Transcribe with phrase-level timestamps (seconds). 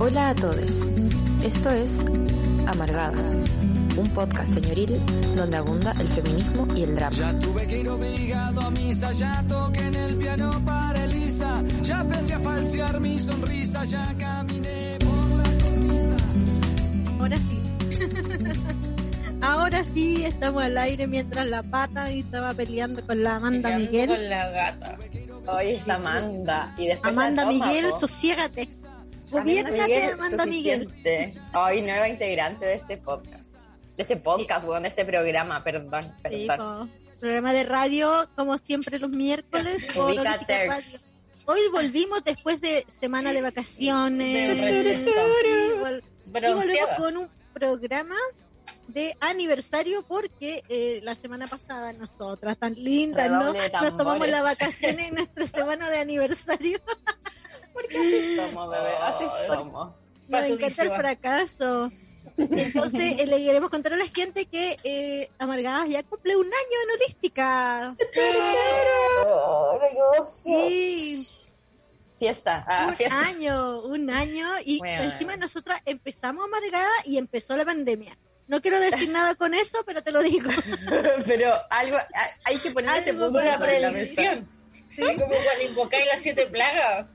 [0.00, 0.86] Hola a todos.
[1.42, 2.04] Esto es
[2.68, 3.36] Amargadas,
[3.96, 5.00] un podcast señoril
[5.34, 7.16] donde abunda el feminismo y el drama.
[7.16, 11.98] Ya tuve que ir obligado a misa, ya toqué en el piano para Elisa, ya
[11.98, 16.16] aprendí a falsear mi sonrisa, ya caminé por la cornisa.
[17.18, 17.62] Ahora sí.
[19.40, 24.10] Ahora sí estamos al aire mientras la pata estaba peleando con la Amanda Peleando Miguel.
[24.10, 24.98] Con la gata.
[25.46, 26.74] Hoy es Amanda.
[26.76, 28.68] Y después Amanda Miguel, sosiégate.
[29.30, 30.88] Gobiérnate, Amanda Miguel.
[31.54, 33.44] Hoy nueva integrante de este podcast.
[33.96, 36.90] De este podcast, weón, de este programa, perdón, Sí, perdón.
[37.18, 39.84] Programa de radio, como siempre los miércoles.
[39.94, 40.14] por.
[41.46, 44.56] Hoy volvimos después de semana de vacaciones.
[44.56, 44.94] De.
[44.94, 46.02] Y vol-
[46.50, 48.14] y volvemos con un programa
[48.86, 53.52] de aniversario porque eh, la semana pasada nosotras, tan lindas, ¿no?
[53.82, 56.80] Nos tomamos las vacaciones en nuestra semana de aniversario.
[57.80, 59.92] Porque así somos, bebé, así somos.
[60.28, 61.90] Nos encanta el fracaso.
[62.36, 66.78] Entonces eh, le queremos contar a la gente que eh, Amargadas ya cumple un año
[66.84, 67.94] en Holística.
[70.44, 71.26] Sí,
[72.18, 73.20] Fiesta, ah, un fiesta.
[73.20, 74.46] año, un año.
[74.64, 75.04] Y Bueno.
[75.04, 78.16] encima nosotras empezamos Amargada y empezó la pandemia.
[78.48, 80.50] No quiero decir nada con eso, pero te lo digo.
[81.26, 81.98] Pero algo,
[82.44, 84.22] hay- que poner ese punto Una sobre la mesa.
[84.98, 87.06] Sí, como cuando invocáis las siete plagas.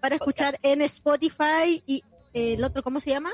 [0.00, 2.02] para escuchar en Spotify y
[2.34, 3.30] eh, el otro, ¿cómo se llama?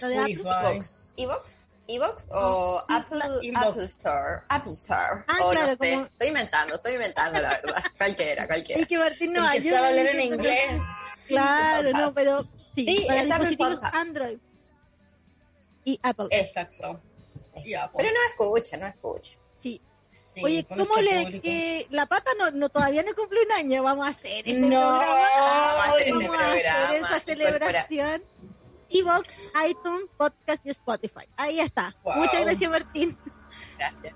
[0.00, 0.34] Lo de Apple.
[0.40, 1.14] Evox.
[1.16, 1.64] ¿Evox?
[1.86, 3.20] ¿Evox o Apple.
[3.54, 4.42] Apple Store?
[4.48, 5.24] Apple Store.
[5.26, 5.92] Ah, o claro, no sé.
[5.94, 7.84] como- Estoy inventando, estoy inventando, la verdad.
[7.96, 8.82] cualquiera, cualquiera.
[8.82, 10.82] Y que Martín nos El que ayude sabe hablar en inglés.
[11.28, 12.42] Claro, no, pero
[12.74, 13.94] sí, Sí, para es Apple dispositivos Podcast.
[13.96, 14.38] Android
[15.84, 16.26] y Apple.
[16.30, 17.00] Exacto.
[17.64, 18.04] Ya, pues.
[18.04, 19.32] Pero no escucha, no escucha.
[19.56, 19.80] Sí.
[20.38, 23.82] Sí, Oye, ¿cómo le que la pata no, no todavía no cumple un año?
[23.82, 25.06] Vamos a hacer ese No, programa.
[25.06, 28.24] Vamos a hacer Vamos a hacer programa, esa celebración.
[28.90, 29.36] Evox,
[29.68, 31.26] iTunes, Podcast y Spotify.
[31.36, 31.96] Ahí está.
[32.04, 32.14] Wow.
[32.16, 33.18] Muchas gracias, Martín.
[33.76, 34.14] Gracias.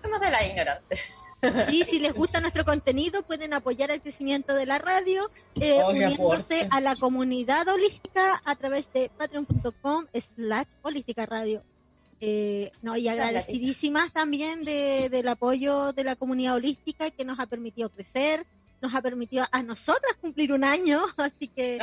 [0.00, 1.00] Somos de la ignorante.
[1.70, 6.66] Y si les gusta nuestro contenido, pueden apoyar el crecimiento de la radio, eh, uniéndose
[6.70, 11.62] a la comunidad holística a través de patreon.com slash holística radio.
[12.20, 17.46] Eh, no, y agradecidísimas también de, del apoyo de la comunidad holística que nos ha
[17.46, 18.46] permitido crecer,
[18.80, 21.78] nos ha permitido a nosotras cumplir un año, así que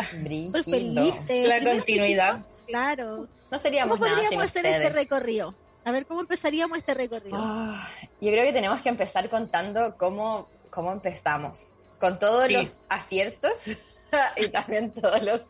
[0.52, 1.48] pues felices.
[1.48, 2.46] La Primero continuidad.
[2.68, 3.28] Claro.
[3.52, 4.86] No seríamos ¿Cómo nada sin podríamos hacer ustedes.
[4.88, 5.56] este recorrido?
[5.86, 7.36] A ver, ¿cómo empezaríamos este recorrido?
[7.38, 7.88] Ah,
[8.22, 11.76] yo creo que tenemos que empezar contando cómo, cómo empezamos.
[12.00, 12.54] Con todos Sí.
[12.54, 13.66] los aciertos
[14.38, 15.42] y también todos los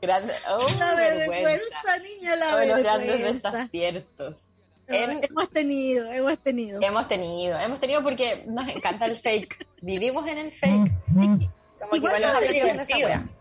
[0.00, 0.36] grandes.
[0.50, 1.30] Oh, la vergüenza.
[1.48, 4.36] vergüenza, niña, la Todos los grandes desaciertos.
[4.88, 6.80] No, Em- hemos tenido, hemos tenido.
[6.80, 9.66] hemos tenido, hemos tenido porque nos encanta el fake.
[9.82, 10.92] Vivimos en el fake.
[11.78, 12.40] Como Igual nos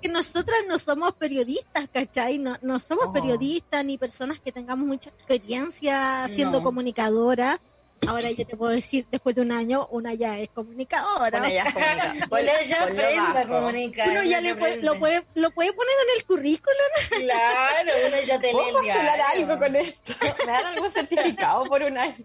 [0.02, 2.38] que nosotras no somos periodistas, ¿cachai?
[2.38, 3.14] No, no somos Oh.
[3.14, 6.64] periodistas ni personas que tengamos mucha experiencia siendo No.
[6.64, 7.60] comunicadora.
[8.06, 11.40] Ahora ya te puedo decir, después de un año, una ya es comunicadora.
[11.40, 14.09] Bueno, ya es comunica- Bueno, ponlo- ya aprende a comunicar.
[14.09, 16.78] Uno ya le puede, lo, puede, lo puede poner en el currículum.
[17.22, 19.24] Claro, uno ya te lee ¿Puedo postular diario.
[19.46, 20.13] algo con esto?
[20.46, 22.16] ¿Me dan algún certificado por un año?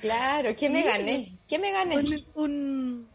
[0.00, 0.88] Claro, ¿qué me Sí.
[0.88, 1.38] gané?
[1.48, 1.96] ¿Qué me gané?
[1.98, 3.10] Un, un-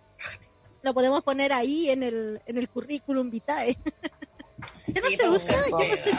[0.81, 3.78] lo podemos poner ahí en el, en el currículum vitae.
[4.94, 5.56] ¿Qué no Sí, se pues, usa?
[5.69, 6.12] Yo no sé,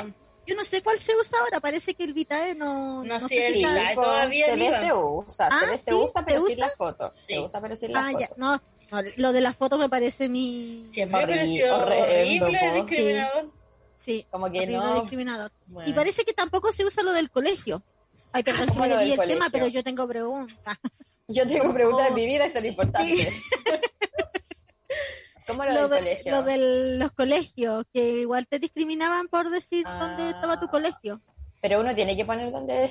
[0.47, 1.61] yo no sé cuál se usa ahora.
[1.61, 3.03] Parece que el vitae no.
[3.05, 4.81] No sé, sé el si Vitae todavía se ve, viva.
[4.83, 6.67] se usa, Ah, se ve, se sí, usa, ¿se pero sin usa?
[6.67, 7.13] la foto.
[7.17, 7.39] Se Sí.
[7.39, 8.19] usa, pero sin la Ah, foto.
[8.21, 10.89] ya, no, no, lo de la foto me parece mi...
[10.93, 12.75] Siempre me Horrible, pareció horrendo, horrible, po.
[12.87, 13.51] discriminador.
[13.99, 15.01] Sí, Como que horrible no.
[15.01, 15.53] discriminador.
[15.67, 15.91] Bueno.
[15.91, 17.83] Y parece que tampoco se usa lo del colegio.
[18.33, 19.51] Ay, perdón, que ¿Cómo no lo del el tema, colegio?
[19.53, 20.79] pero yo tengo preguntas.
[21.29, 22.09] Yo tengo preguntas Oh.
[22.11, 23.29] en mi vida y son importantes.
[25.47, 26.33] ¿Cómo lo, Lo del de, colegio?
[26.33, 29.99] lo de los colegios, que igual te discriminaban por decir Ah.
[30.01, 31.21] dónde estaba tu colegio.
[31.61, 32.91] Pero uno tiene que poner dónde,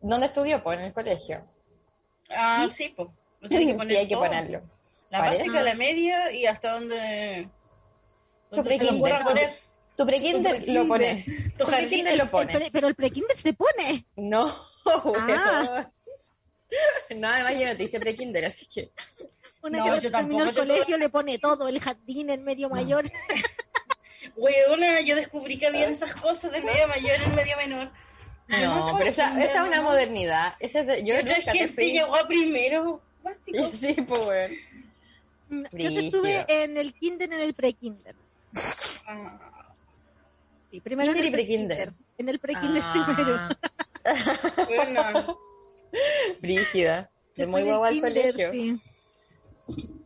[0.00, 1.44] dónde estudió, pues en el colegio.
[2.30, 2.84] Ah, ¿Sí?
[2.84, 3.08] sí, pues.
[3.40, 4.62] Lo tiene que poner sí, hay que ponerlo.
[5.10, 5.42] La Parece.
[5.44, 7.48] básica, la media y hasta donde.
[8.50, 9.56] Tu prekinder.
[9.96, 11.52] Tu prekinder lo pone.
[11.56, 12.56] Tu prekinder lo El pones.
[12.56, 14.06] pre- pero el prekinder se pone.
[14.16, 14.46] No,
[15.18, 15.90] Ah.
[17.16, 18.90] No, además yo no te hice prekinder, así que.
[19.66, 22.30] Una No, que no yo terminó el tampoco te colegio le pone todo, el jardín,
[22.30, 23.10] el medio mayor.
[24.36, 27.90] Weona, yo descubrí que había esas cosas de medio mayor en medio menor.
[28.48, 30.54] No, pero esa, esa es una modernidad.
[30.60, 31.92] Esa es de- yo Otra gente Free.
[31.92, 33.00] llegó a primero.
[33.22, 33.70] Básico.
[33.72, 34.52] Sí, pues.
[35.48, 36.00] Mm, Yo Brígido.
[36.02, 38.14] estuve en el kinder, en el pre-kinder.
[39.06, 39.38] Ah,
[40.70, 41.92] Sí, primero Kinder en y el pre-kinder.
[42.18, 43.36] En el pre-kinder primero.
[43.38, 43.56] Ah,
[44.66, 45.38] bueno,
[46.40, 47.10] Brígida.
[47.36, 48.52] De muy guapo al del kinder, colegio.
[48.52, 48.80] sí.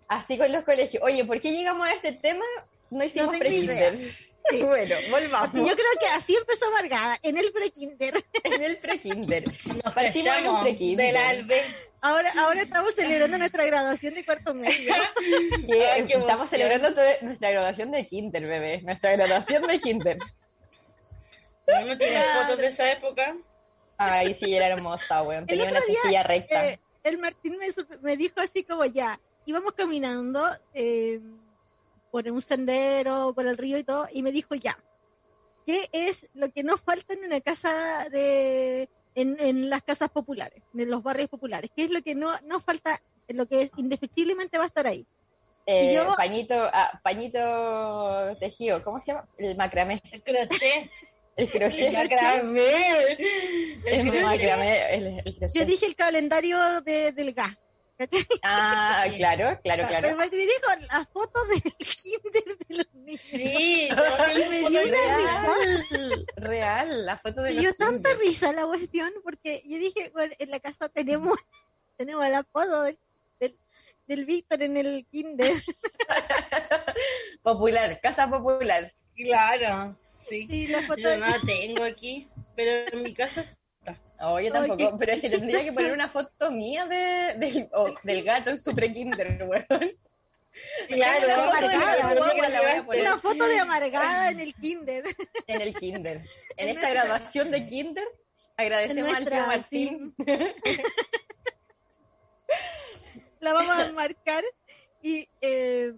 [0.09, 1.03] Así con los colegios.
[1.03, 2.45] Oye, ¿por qué llegamos a este tema?
[2.91, 3.99] No hicimos tengo pre-kinder.
[4.51, 4.65] Sí.
[4.65, 5.53] Bueno, Y volvamos.
[5.55, 8.15] yo creo que así empezó Amargada, en el pre-kinder.
[8.43, 9.45] En el pre-kinder.
[9.85, 11.07] nos Partimos en un pre-kinder.
[11.07, 11.62] del albe.
[12.01, 14.93] Ahora, ahora estamos celebrando nuestra graduación de cuarto medio.
[15.93, 16.89] Ay, qué estamos celebrando
[17.21, 18.81] nuestra graduación de kinder, bebé.
[18.83, 20.17] Nuestra graduación de kinder.
[21.87, 23.37] ¿No tienes fotos de esa época?
[23.99, 25.47] Ay, sí, era hermosa, weón.
[25.47, 26.69] Tenía una día, costilla recta.
[26.71, 27.69] Eh, el Martín me,
[28.01, 30.44] me dijo así como ya, íbamos caminando
[30.75, 31.20] eh,
[32.10, 34.78] por un sendero, por el río y todo, y me dijo ya,
[35.66, 40.62] ¿qué es lo que nos falta en una casa de, en, en las casas populares,
[40.76, 41.70] en los barrios populares?
[41.75, 45.06] ¿Qué es lo que no nos falta, lo que es, indefectiblemente va a estar ahí?
[45.66, 49.28] Eh, yo- pañito, ah, pañito tejido, ¿cómo se llama?
[49.38, 50.02] El macramé.
[50.10, 50.90] El crochet.
[51.37, 51.88] El crochet.
[51.88, 52.62] El macramé.
[52.64, 54.22] El El crochet.
[54.25, 55.52] macramé, el, el crochet.
[55.54, 57.56] Yo dije el calendario de, del gas.
[58.00, 58.26] ¿Cachai?
[58.43, 60.17] Ah, claro, claro, Pero claro.
[60.17, 63.20] Martín me dijo las fotos del kinder de los niños.
[63.20, 64.02] Sí, no,
[64.50, 66.26] me dio una risa.
[66.37, 70.35] Real, la foto de Me los dio tanta risa la cuestión porque yo dije, bueno,
[70.38, 71.38] en la casa tenemos
[71.99, 72.99] tenemos el apodo del,
[73.38, 73.56] del,
[74.06, 75.52] del Víctor en el kinder.
[77.43, 78.93] Popular, casa popular.
[79.17, 79.97] Claro,
[80.29, 80.47] sí.
[80.49, 83.56] Y la foto Yo de- no la tengo aquí, pero en mi casa
[84.22, 87.69] Oh, yo tampoco, pero es que qué tendría que poner una foto mía de, del-
[87.72, 89.67] o del gato en su pre-kinder, weón.
[90.88, 92.14] Claro, Una foto de amargada,
[92.50, 95.05] la voy a poner una foto de amargada en el kinder.
[95.46, 96.17] en el kinder.
[96.19, 96.25] En
[96.58, 98.05] En esta nuestra- graduación de kinder,
[98.58, 100.14] agradecemos En al tío nuestra, Martín.
[103.40, 104.44] La vamos a marcar
[105.02, 105.94] y eh,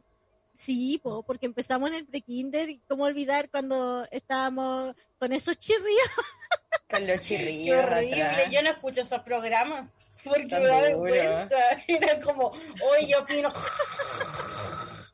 [0.56, 6.08] sí, po, porque empezamos en el pre-kinder y cómo olvidar cuando estábamos con esos chirrios.
[6.92, 8.22] Con los Qué chirrillos horrible.
[8.22, 8.50] atrás.
[8.50, 9.90] Yo no escucho esos programas
[10.22, 11.56] porque Son me da vergüenza.
[11.88, 13.52] Era como, oye, yo opino.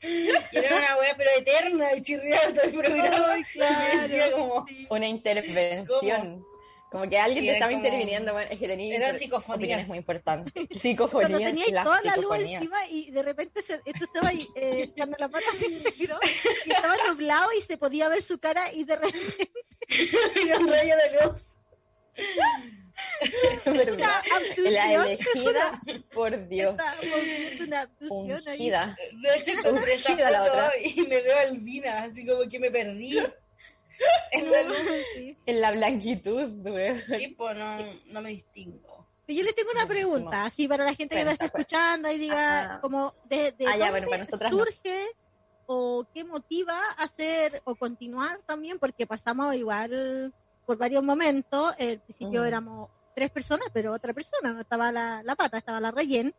[0.01, 3.33] Era una wea pero eterna y chirriaba todo el programa.
[3.35, 3.43] Ay,
[3.95, 6.45] Y decía como, Una intervención.
[6.91, 9.57] Como que alguien Sí, te estaba como- interviniendo, bueno, es que tenía Eran psicofonías.
[9.59, 10.53] opiniones muy importantes.
[10.55, 12.63] Cuando Psicofonías, teníais las toda la luz psicofonías.
[12.63, 16.19] encima y de repente se, esto estaba ahí, eh, cuando la pata se integró
[16.65, 19.51] y estaba nublado y se podía ver su cara y de repente
[20.47, 21.47] era un rayo de luz.
[24.57, 25.81] La elegida
[26.13, 26.75] por Dios.
[27.61, 27.91] una.
[28.09, 28.97] Ungida.
[29.23, 30.71] De hecho, encontré esa Ungida la foto otra.
[30.85, 33.19] y me veo albina, así como que me perdí.
[34.33, 34.77] En la luz.
[35.15, 35.37] Sí.
[35.47, 37.01] En la blanquitud, güey.
[37.19, 37.77] Tipo, no,
[38.07, 39.07] no me distingo.
[39.27, 42.61] Yo les tengo una pregunta, así para la gente que la está escuchando y diga,
[42.65, 42.81] Ajá.
[42.81, 44.59] como, de, de Ah, ya, dónde bueno, para nosotras no.
[44.59, 45.07] surge
[45.67, 50.33] o qué motiva a hacer o continuar también, porque pasamos igual
[50.69, 51.75] por varios momentos.
[51.81, 52.47] Al principio Mm.
[52.47, 56.35] éramos tres personas, pero otra persona, no estaba la, la pata, estaba la rellén.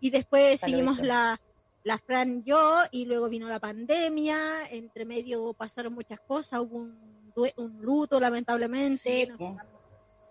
[0.00, 0.78] Y después Saludito.
[0.94, 1.38] seguimos la,
[1.84, 7.32] la Fran yo, y luego vino la pandemia, entre medio pasaron muchas cosas, hubo un,
[7.56, 9.58] un luto lamentablemente, Sí, nos.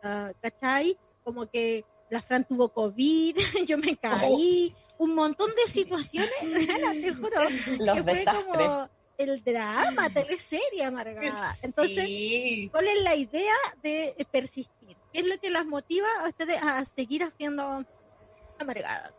[0.01, 0.97] Ah, ¿cachai?
[1.23, 3.37] Como que la Fran tuvo COVID,
[3.67, 7.41] yo me caí, un montón de situaciones, te juro,
[7.77, 8.67] Los que fue desastres.
[8.67, 8.89] como
[9.19, 11.53] el drama, teleserie amargada.
[11.61, 12.69] Entonces, Sí.
[12.71, 14.95] ¿cuál es la idea de persistir?
[15.11, 17.83] ¿Qué es lo que las motiva a ustedes a seguir haciendo
[18.57, 19.11] amargadas?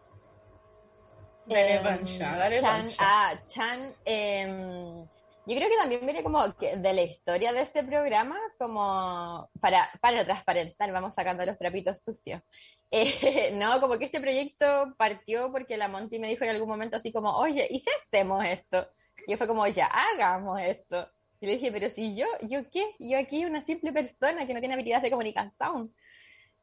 [1.47, 2.97] Dale Em, pancha, dale Chan, pancha.
[3.00, 5.02] ah, Chan, em,
[5.47, 9.90] yo creo que también viene como que de la historia de este programa, como para,
[10.00, 12.40] para transparentar, vamos sacando los trapitos sucios.
[12.92, 16.97] Eh, no, como que este proyecto partió porque la Monty me dijo en algún momento
[16.97, 18.88] así como, oye, ¿y si hacemos esto?
[19.30, 21.08] Yo fue como, ya, hagamos esto.
[21.40, 22.96] Y le dije, pero si yo, ¿yo qué?
[22.99, 25.92] Yo aquí una simple persona que no tiene habilidades de comunicación.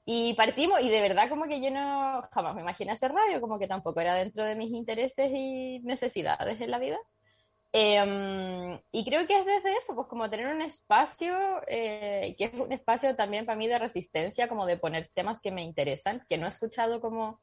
[0.06, 3.60] Y partimos, y de verdad como que yo no jamás me imaginé hacer radio, como
[3.60, 6.98] que tampoco era dentro de mis intereses y necesidades en la vida.
[7.74, 11.36] Eh, y creo que es desde eso, pues como tener un espacio,
[11.68, 15.52] eh, que es un espacio también para mí de resistencia, como de poner temas que
[15.52, 17.42] me interesan, que no he escuchado como,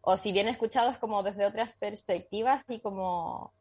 [0.00, 3.54] o si bien he escuchado es como desde otras perspectivas y como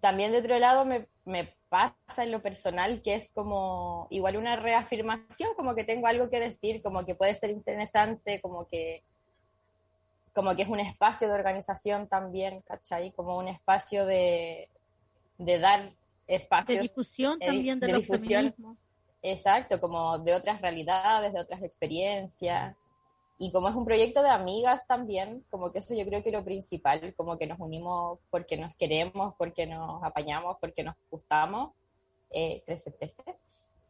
[0.00, 4.56] también de otro lado me, me pasa en lo personal que es como igual una
[4.56, 9.02] reafirmación, como que tengo algo que decir, como que puede ser interesante, como que
[10.34, 13.12] como que es un espacio de organización también, ¿cachai?
[13.12, 14.70] Como un espacio de,
[15.36, 15.90] de dar
[16.26, 16.76] espacios.
[16.78, 18.40] De difusión de- también de, de los difusión.
[18.44, 18.78] feminismos.
[19.20, 22.74] Exacto, como de otras realidades, de otras experiencias.
[23.42, 26.32] Y como es un proyecto de amigas también, como que eso yo creo que es
[26.32, 31.72] lo principal, como que nos unimos porque nos queremos, porque nos apañamos, porque nos gustamos.
[32.30, 33.36] Eh, 13-13.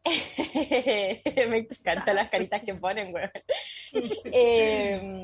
[1.49, 3.29] Me encantan las caritas que ponen, weón.
[4.33, 5.23] Eh,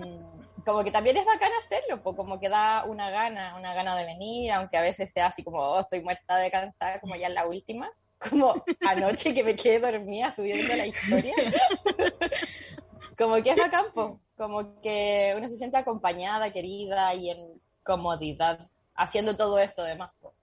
[0.63, 4.05] como que también es bacán hacerlo, pues como que da una gana, una gana de
[4.05, 7.33] venir, aunque a veces sea así como, oh, estoy muerta de cansada, como ya en
[7.33, 11.33] la última, como anoche que me quedé dormida subiendo la historia.
[13.19, 18.69] como que es bacán, po, como que uno se siente acompañada, querida y en comodidad
[18.95, 20.11] haciendo todo esto demás.
[20.21, 20.33] po.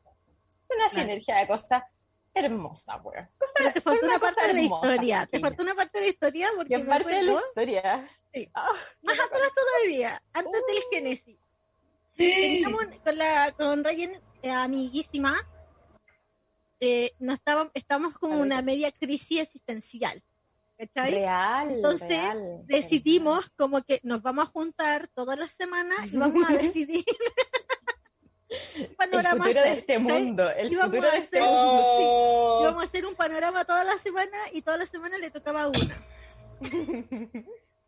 [0.62, 1.82] Es una sinergia de cosas
[2.34, 3.28] hermosas, weón.
[3.56, 5.28] Pero te faltó una cosa parte de la hermosa, historia.
[5.30, 8.10] Te faltó una parte de la historia porque en parte de la historia.
[8.34, 8.50] Sí.
[8.54, 10.90] Más atrás todavía, antes del Uh.
[10.90, 11.38] Génesis.
[12.16, 15.36] Teníamos con la con Ryan, eh, amiguísima,
[16.80, 20.22] eh, no estábamos, estábamos como una media crisis existencial.
[20.78, 21.14] ¿Cachai?
[21.14, 21.70] real.
[21.70, 22.62] Entonces, real.
[22.66, 27.04] Decidimos como que nos vamos a juntar todas las semanas y vamos a decidir
[28.48, 30.22] un el panorama futuro de hacer, este ¿cachai?
[30.22, 30.50] mundo.
[30.50, 32.58] El vamos futuro a de este hacer- mundo.
[32.62, 36.06] Íbamos a hacer un panorama toda la semana y toda la semana le tocaba una.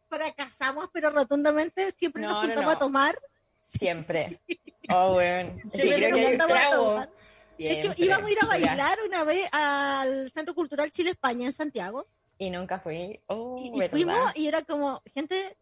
[0.09, 2.77] Fracasamos, pero rotundamente siempre No, nos no, juntamos no.
[2.77, 3.19] a tomar.
[3.61, 4.41] Siempre.
[4.91, 5.55] Oh, bueno.
[5.71, 7.11] Siempre creo que a tomar.
[7.59, 11.53] De hecho, íbamos a ir a bailar una vez al Centro Cultural Chile España en
[11.53, 12.07] Santiago.
[12.39, 13.21] Y nunca fui.
[13.27, 15.57] Oh, Y, y fuimos y era como gente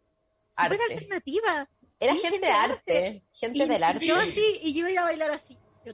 [0.54, 0.76] Arte.
[0.76, 1.68] súper alternativa.
[1.98, 3.22] Era sí, gente gente de de arte.
[3.32, 4.06] Gente Y del arte.
[4.06, 5.58] Yo así, y yo iba a bailar así.
[5.84, 5.92] Yo,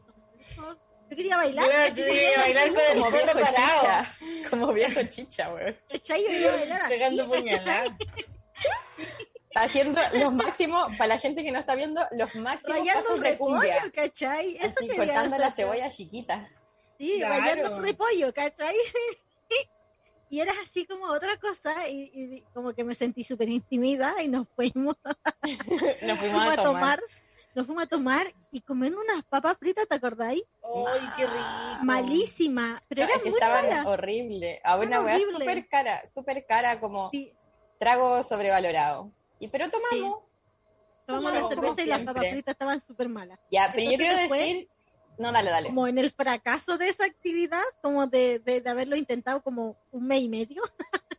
[0.59, 1.67] yo quería bailar.
[1.71, 3.53] Yo, así yo como- iba a bailar con el Como viejo parado.
[3.53, 4.17] chicha.
[4.51, 5.79] Como viejo chicha, weón.
[5.89, 6.23] ¿cachai?
[6.23, 7.23] Yo quería bailar así.
[7.23, 7.91] Puñaladas.
[9.55, 13.23] Haciendo los máximos, para la gente que no está viendo, los máximos Rayando pasos un
[13.23, 13.75] de cumbia.
[13.75, 14.57] repollo, ¿cachai?
[14.57, 16.49] Eso Así, quería cortando hacer la cebolla chiquita.
[16.99, 17.35] Sí, Claro.
[17.43, 18.75] bailando un repollo, ¿cachai?
[20.33, 24.29] y eras así como otra cosa y, y como que me sentí súper intimida y
[24.29, 24.97] nos fuimos,
[26.03, 26.62] Nos fuimos fuimos a tomar.
[26.65, 27.01] tomar,
[27.55, 30.43] nos fuimos a tomar y comer unas papas fritas, ¿te acordáis?
[30.65, 31.45] Ay, qué rico.
[31.83, 34.61] Malísima, pero No, era es que muy estaban horrible.
[34.65, 37.31] A una Eran weá súper cara, súper cara, como Sí,
[37.79, 39.11] trago sobrevalorado.
[39.39, 40.21] Y pero tomamos.
[41.07, 43.39] tomamos la cerveza y las papas fritas estaban súper malas.
[43.51, 44.69] Ya, pero yo Entonces quiero después- decir.
[45.19, 45.69] No, dale, dale.
[45.69, 50.07] Como en el fracaso de esa actividad, como de, de, de haberlo intentado como un
[50.07, 50.62] mes y medio.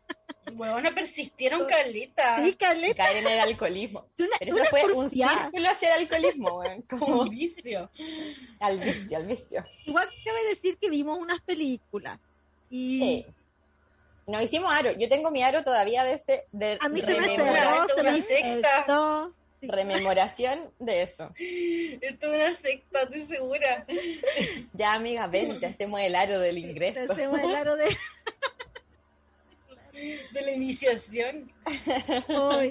[0.55, 2.43] Huevona, persistieron calita.
[2.43, 4.05] Sí, Carleta, Caer en el alcoholismo.
[4.19, 6.81] una, Pero eso fue un círculo hacia el alcoholismo, weón.
[6.89, 7.89] Como vicio.
[8.59, 9.65] al vicio, al vicio.
[9.85, 12.19] Igual cabe decir que vimos unas películas.
[12.69, 13.25] Y Sí.
[14.25, 14.91] Nos hicimos aro.
[14.93, 16.45] Yo tengo mi aro todavía de ese.
[16.51, 18.11] De a mí se me cerró, esto se me
[18.57, 19.33] una
[19.67, 19.75] secta.
[19.75, 21.31] rememoración de eso.
[21.37, 23.85] Esto es una secta, estoy segura.
[24.73, 27.05] Ya, amiga, ven, te hacemos el aro del ingreso.
[27.07, 27.85] Te hacemos el aro de...
[30.33, 31.51] De la iniciación.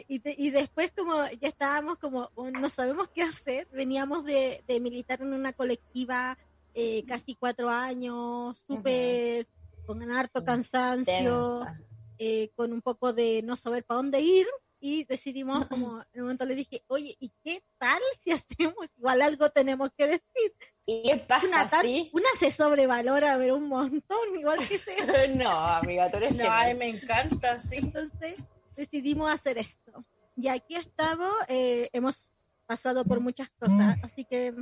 [0.08, 4.62] Y, te- y después como ya estábamos como, oh, no sabemos qué hacer, veníamos de,
[4.66, 6.36] de militar en una colectiva
[6.74, 9.46] eh, casi cuatro años, súper
[9.86, 11.64] con harto cansancio,
[12.18, 14.46] eh, con un poco de no saber para dónde ir
[14.84, 18.74] y decidimos como, en un momento le dije, oye, ¿y qué tal si hacemos?
[18.98, 20.52] Igual algo tenemos que decir.
[20.84, 22.10] ¿Y qué pasa Una, tan- así?
[22.12, 24.96] una se sobrevalora, pero un montón, igual que se...
[25.36, 26.78] No, amiga, tú eres No, ay, genial.
[26.78, 27.76] me encanta, sí.
[27.76, 28.34] Entonces
[28.74, 30.04] decidimos hacer esto.
[30.36, 32.28] Y aquí estamos, eh, hemos
[32.66, 34.52] pasado por muchas cosas, así que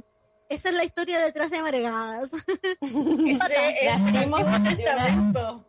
[0.51, 2.31] esa es la historia detrás de Amargadas.
[2.83, 5.65] Ese es Nacimos de una-.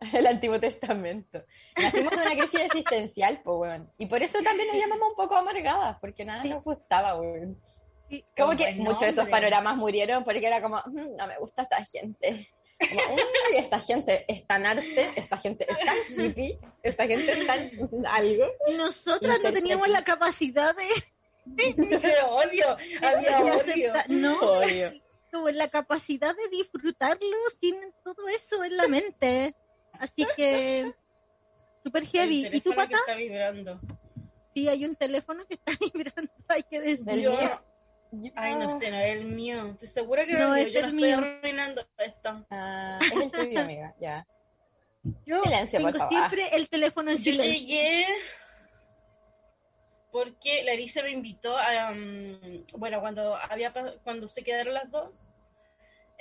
[0.12, 1.44] El Antiguo Testamento.
[1.76, 3.92] Nacimos de una crisis existencial, pues, weón.
[3.98, 7.60] Y por eso también nos llamamos un poco amargadas, porque nada nos gustaba, weón.
[8.08, 8.24] Sí.
[8.36, 11.84] Como que muchos de esos panoramas murieron porque era como, "Mm, no me gusta esta
[11.84, 12.48] gente.
[12.80, 17.46] Como, "Uy, esta gente es tan arte, esta gente es tan hippie, esta gente es
[17.46, 17.70] tan
[18.08, 18.46] algo.
[18.76, 20.88] Nosotras no teníamos la capacidad de,
[22.28, 23.92] odio, había de odio.
[24.08, 24.92] no, Obvio.
[25.30, 29.54] como la capacidad de disfrutarlo sin todo eso en la mente.
[30.00, 30.92] Así que,
[31.84, 32.48] super heavy.
[32.52, 32.96] ¿Y tu pata?
[32.96, 33.80] está vibrando.
[34.54, 37.22] Sí, hay un teléfono que está vibrando, hay que Del decir.
[37.22, 37.62] Yo- mío.
[38.34, 39.66] Ay, no sé, no es el mío.
[39.74, 41.08] Estoy segura que No, es es el el mío.
[41.10, 41.30] Yo no mío.
[41.34, 42.46] estoy arruinando esto.
[42.50, 44.26] Ah, es el tuyo, amiga, ya.
[45.24, 46.08] Yo Silencio, por tengo favor.
[46.30, 47.52] siempre el teléfono en Yo silencio.
[47.60, 48.06] llegué
[50.12, 55.10] porque Larisa me invitó a, um, bueno, cuando había cuando se quedaron las dos,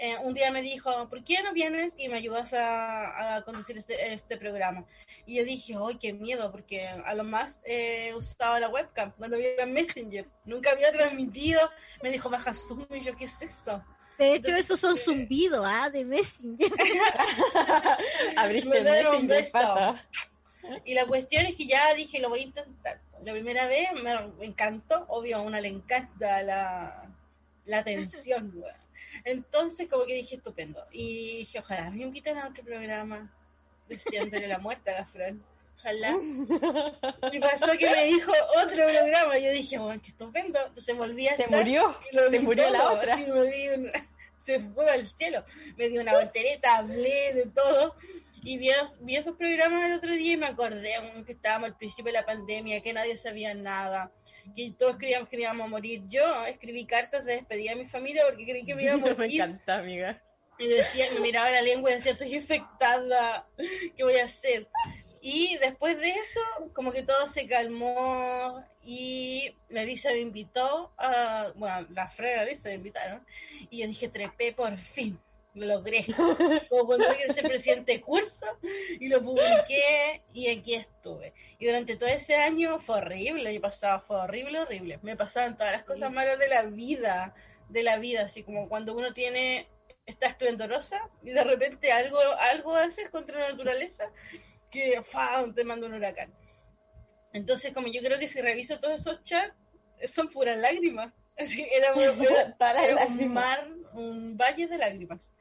[0.02, 3.78] eh, un día me dijo, ¿por qué no vienes y me ayudas a, a conducir
[3.78, 4.86] este, este programa?
[5.26, 6.52] Y yo dije, ¡ay, qué miedo!
[6.52, 10.26] Porque a lo más eh, usaba la webcam cuando había Messenger.
[10.46, 11.70] Nunca había transmitido.
[12.02, 13.84] Me dijo, baja Zoom y yo, ¿qué es eso?
[14.18, 15.90] De hecho, esos son zumbidos, ¿ah?
[15.90, 16.72] De Messenger.
[18.38, 20.08] Abriste Me Messenger, pata.
[20.86, 23.02] Y la cuestión es que ya dije, lo voy a intentar.
[23.24, 27.04] La primera vez me encantó, obvio, a una le encanta la,
[27.66, 28.54] la atención.
[28.56, 28.89] weón.
[29.24, 30.84] Entonces, como que dije, estupendo.
[30.92, 33.32] Y dije, ojalá me inviten a otro programa,
[33.88, 35.42] deseándole la muerte a la Fran.
[35.80, 36.14] Ojalá.
[37.32, 39.38] Y pasó que me dijo otro programa.
[39.38, 40.60] Yo dije, bueno, qué estupendo.
[40.68, 43.18] Entonces volví a Se murió, y lo se murió la otra.
[44.46, 45.44] se fue al cielo.
[45.78, 47.96] Me dio una voltereta, hablé de todo.
[48.44, 50.94] Y vi, esos- vi esos programas el otro día y me acordé
[51.26, 54.12] que estábamos al principio de la pandemia, que nadie sabía nada,
[54.56, 56.04] que todos creíamos que íbamos a morir.
[56.10, 59.14] Yo escribí cartas de despedida a mi familia porque creí que me iba a me
[59.14, 59.42] morir.
[59.42, 60.22] encanta, amiga.
[60.58, 63.48] Y decía, me miraba la lengua y decía, estoy infectada,
[63.96, 64.68] ¿qué voy a hacer?
[65.22, 66.40] Y después de eso,
[66.74, 72.70] como que todo se calmó y la Elisa me invitó a, bueno, la frega Elisa
[72.70, 73.26] me invitaron,
[73.70, 75.20] y yo dije, trepé por fin,
[75.54, 76.06] lo logré.
[76.70, 78.46] Como cuando quería ser presidente de curso,
[79.00, 81.34] y lo publiqué, y aquí estuve.
[81.58, 85.00] Y durante todo ese año fue horrible, yo pasaba, fue horrible, horrible.
[85.02, 87.34] Me pasaban todas las cosas malas de la vida,
[87.70, 89.68] de la vida, así como cuando uno tiene
[90.06, 94.06] está esplendorosa y de repente algo algo haces contra la naturaleza
[94.72, 95.00] que
[95.56, 96.34] te manda un huracán.
[97.32, 99.54] Entonces, como yo creo que si reviso todos esos chats,
[100.06, 101.14] son puras lágrimas.
[101.38, 105.32] Así, era, era- Todas las era un mar, un valle de lágrimas.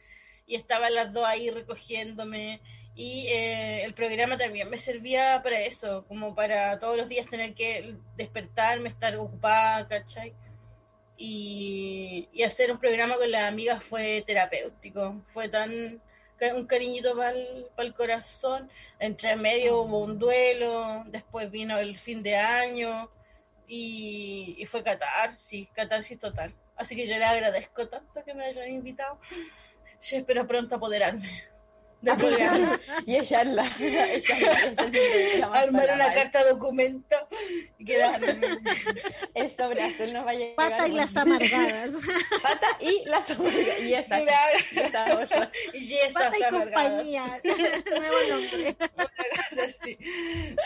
[0.48, 2.60] Y estaban las dos ahí recogiéndome.
[2.96, 7.54] Y eh, el programa también me servía para eso, como para todos los días tener
[7.54, 10.34] que despertarme, estar ocupada, ¿cachai?
[11.18, 16.00] y, y hacer un programa con las amigas fue terapéutico, fue tan
[16.54, 22.36] un cariñito para el corazón, entre medio hubo un duelo, después vino el fin de
[22.36, 23.10] año
[23.66, 26.54] y, y fue catarsis, catarsis total.
[26.76, 29.18] Así que yo le agradezco tanto que me hayan invitado.
[30.02, 31.48] Yo espero pronto apoderarme
[32.00, 32.80] del programa.
[33.06, 33.64] Y echarla.
[33.78, 37.16] echarla armar una carta documento
[37.78, 38.28] y quedarme.
[39.34, 40.54] El sobre azul nos va a llegar.
[40.56, 41.90] Pata y las amargadas.
[42.42, 43.80] Pata y las amargadas.
[43.80, 44.20] Y esa.
[44.20, 44.58] Claro.
[44.72, 45.52] y esa otra.
[45.74, 46.90] Y esas Pata y amargadas.
[46.92, 47.40] compañía.
[47.44, 48.76] Nuevo nombre.
[49.64, 49.98] Así.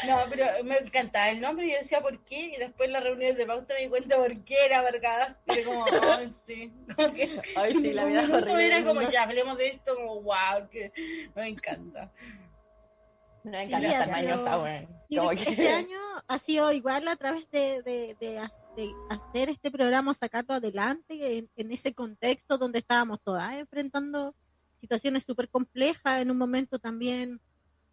[0.06, 3.02] No, pero me encantaba el nombre y yo decía por qué, y después en las
[3.02, 5.36] reuniones de pauta me di cuenta por qué era Vergadas.
[5.46, 6.72] Y era como, ay, sí.
[6.94, 8.66] Como que, Ay, sí, la vida es horrible.
[8.66, 10.92] Era como, ya, hablemos de esto, como, wow, que
[11.34, 12.10] me encanta.
[13.44, 14.12] Me encanta Sí, estar de-
[15.36, 19.70] que- Este año ha sido igual a través de, de, de ha- de hacer este
[19.70, 24.34] programa, sacarlo adelante en, en ese contexto donde estábamos todas enfrentando
[24.80, 26.22] situaciones súper complejas.
[26.22, 27.40] En un momento también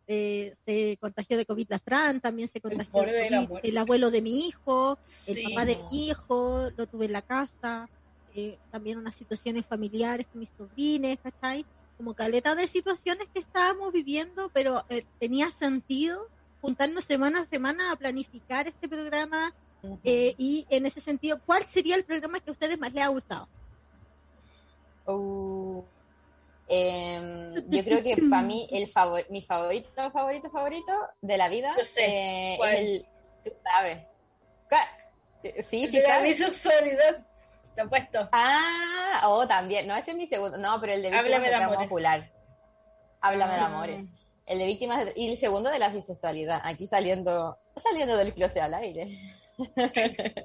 [0.07, 4.21] eh, se contagió de COVID la Fran, también se contagió de COVID el abuelo de
[4.21, 5.43] mi hijo, el Sí.
[5.49, 7.87] papá de mi hijo, lo tuve en la casa,
[8.35, 11.65] eh, también unas situaciones familiares con mis sobrines, ¿cachai?
[11.99, 16.29] Como caleta de situaciones que estábamos viviendo, pero eh, tenía sentido
[16.61, 19.53] juntarnos semana a semana a planificar este programa
[20.05, 23.09] eh, y en ese sentido, ¿cuál sería el programa que a ustedes más les ha
[23.09, 23.49] gustado?
[25.07, 25.83] Uh,
[27.67, 32.05] yo creo que para mí el favor, mi favorito, favorito, favorito de la vida sé,
[32.05, 33.05] eh, es el.
[33.43, 34.05] Tú sabes.
[34.69, 34.87] ¿Cuál?
[35.41, 36.39] Sí, sí, De sabes.
[37.81, 38.27] Apuesto.
[38.31, 39.87] Ah, oh, también.
[39.87, 40.57] No, ese es mi segundo.
[40.57, 41.85] No, pero el de víctimas Háblame de amores.
[41.87, 42.31] ocular.
[43.21, 43.65] Háblame de Ah.
[43.65, 44.05] amores.
[44.45, 46.61] El de víctimas de- y el segundo de la bisexualidad.
[46.63, 49.07] Aquí saliendo, saliendo del closet al aire.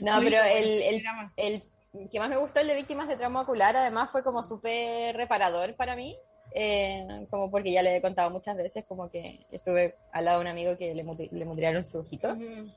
[0.00, 1.32] no, Uy, pero el, el, programa.
[1.36, 1.62] el
[2.10, 5.74] que más me gustó, el de víctimas de trauma ocular, además fue como súper reparador
[5.76, 6.16] para mí.
[6.56, 10.42] eh, como porque ya le he contado muchas veces, como que estuve al lado de
[10.44, 12.28] un amigo que le, le mutilaron su ojito.
[12.32, 12.70] Ujú.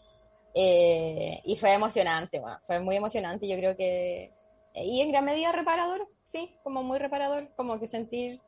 [0.60, 4.34] Eh, y fue emocionante, bueno, fue muy emocionante, yo creo que...
[4.74, 8.42] Y en gran medida reparador, sí, como muy reparador, como que sentir,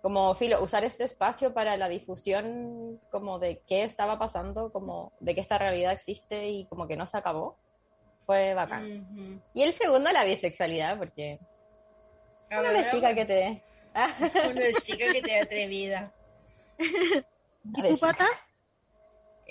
[0.00, 5.36] como filo, usar este espacio para la difusión como de qué estaba pasando, como de
[5.36, 7.56] que esta realidad existe y como que no se acabó,
[8.26, 9.06] fue bacán.
[9.12, 9.40] Ujú.
[9.54, 11.38] Y el segundo, la bisexualidad, porque
[12.50, 13.62] A una ver, chica que te...
[14.50, 16.12] Una chica que te atrevida.
[16.78, 18.26] ¿Y tu pata?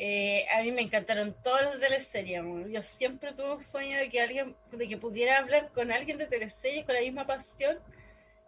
[0.04, 2.44] Eh, a mí me encantaron todas las teleseries.
[2.72, 6.26] Yo siempre tuve un sueño de que alguien, de que pudiera hablar con alguien de
[6.26, 7.78] teleseries con la misma pasión.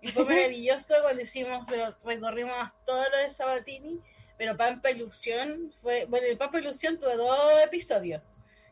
[0.01, 1.63] Y fue maravilloso cuando hicimos,
[2.03, 3.99] recorrimos todo lo de Sabatini.
[4.35, 8.23] Pero Pampa Ilusión fue, bueno, en Pampa Ilusión tuve dos episodios.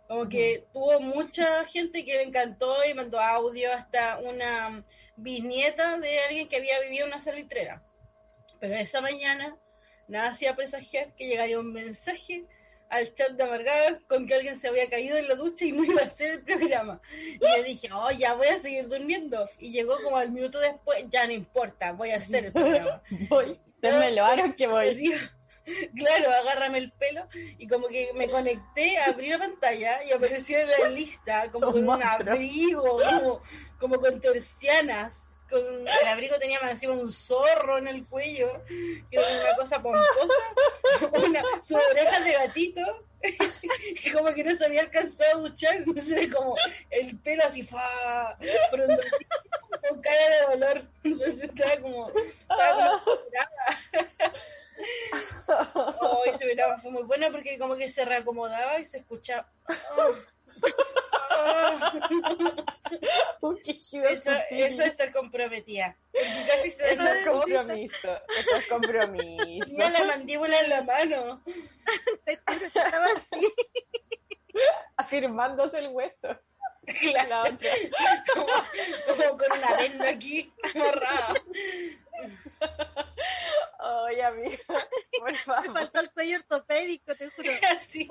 [0.07, 4.83] Como que tuvo mucha gente que le encantó y mandó audio hasta una
[5.17, 7.83] bisnieta de alguien que había vivido una salitrera.
[8.59, 9.55] Pero esa mañana
[10.07, 12.47] nada hacía presagiar que llegaría un mensaje
[12.91, 15.83] al chat de amargada con que alguien se había caído en la ducha y no
[15.83, 17.01] iba a hacer el programa.
[17.13, 19.49] Y yo dije, oh, ya voy a seguir durmiendo.
[19.59, 23.01] Y llegó como al minuto después, ya no importa, voy a hacer el programa.
[23.29, 25.13] voy, démelo, ahora que voy.
[25.95, 30.67] Claro, agárrame el pelo y como que me conecté, abrí la pantalla y apareció en
[30.67, 33.41] la lista como con un abrigo, como,
[33.79, 39.07] como con tercianas con el abrigo tenía más encima un zorro en el cuello, que
[39.11, 43.05] era una cosa pomposa, una, sus orejas de gatito,
[44.03, 46.55] y como que no se había alcanzado a duchar, entonces como
[46.89, 48.37] el pelo así, fa,
[49.89, 53.19] con cara de dolor, entonces estaba como, estaba como
[56.01, 59.47] oh, y se miraba, fue muy buena porque como que se reacomodaba y se escuchaba.
[59.97, 60.15] Oh.
[63.93, 65.97] eso, eso es estar comprometida.
[66.47, 68.19] Casi se eso es compromiso.
[68.37, 69.65] Eso es compromiso.
[69.65, 71.41] Tenía la mandíbula en la mano.
[72.25, 73.53] Estaba así.
[74.97, 76.37] Afirmándose el hueso.
[76.99, 77.57] Claro.
[78.33, 78.47] Como,
[79.07, 81.33] como, con una venda aquí amarrada.
[83.83, 84.57] Ay, amiga,
[85.19, 85.67] por favor.
[85.67, 87.51] Me faltó el cuello ortopédico, te juro.
[87.89, 88.07] sí,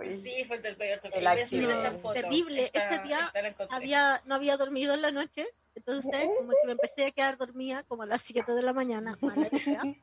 [0.00, 0.20] Ay.
[0.20, 1.18] sí, faltó el cuello ortopédico.
[1.18, 1.72] El accidente.
[1.74, 2.14] Esa foto.
[2.14, 2.64] Terrible.
[2.72, 3.32] Esta- Ese día
[3.70, 7.82] había, no había dormido en la noche, entonces como que me empecé a quedar dormida
[7.84, 9.16] como a las 7 de la mañana.
[9.20, 9.82] mala idea.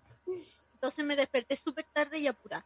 [0.74, 2.66] Entonces me desperté súper tarde y apurada.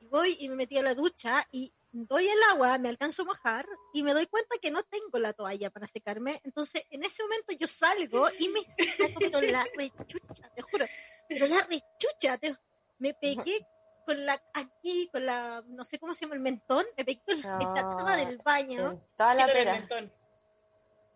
[0.00, 3.26] Y voy y me metí a la ducha y doy el agua, me alcanzo a
[3.26, 6.40] mojar y me doy cuenta que no tengo la toalla para secarme.
[6.44, 10.86] Entonces en ese momento yo salgo y me saco pero la rechucha, te juro.
[11.28, 12.56] Pero la rechucha, te-
[12.98, 13.66] me pegué
[14.06, 17.40] con la aquí, con la, no sé cómo se llama el mentón, me pegué con
[17.40, 17.60] la No.
[17.60, 19.86] estatua del baño Toda la pera.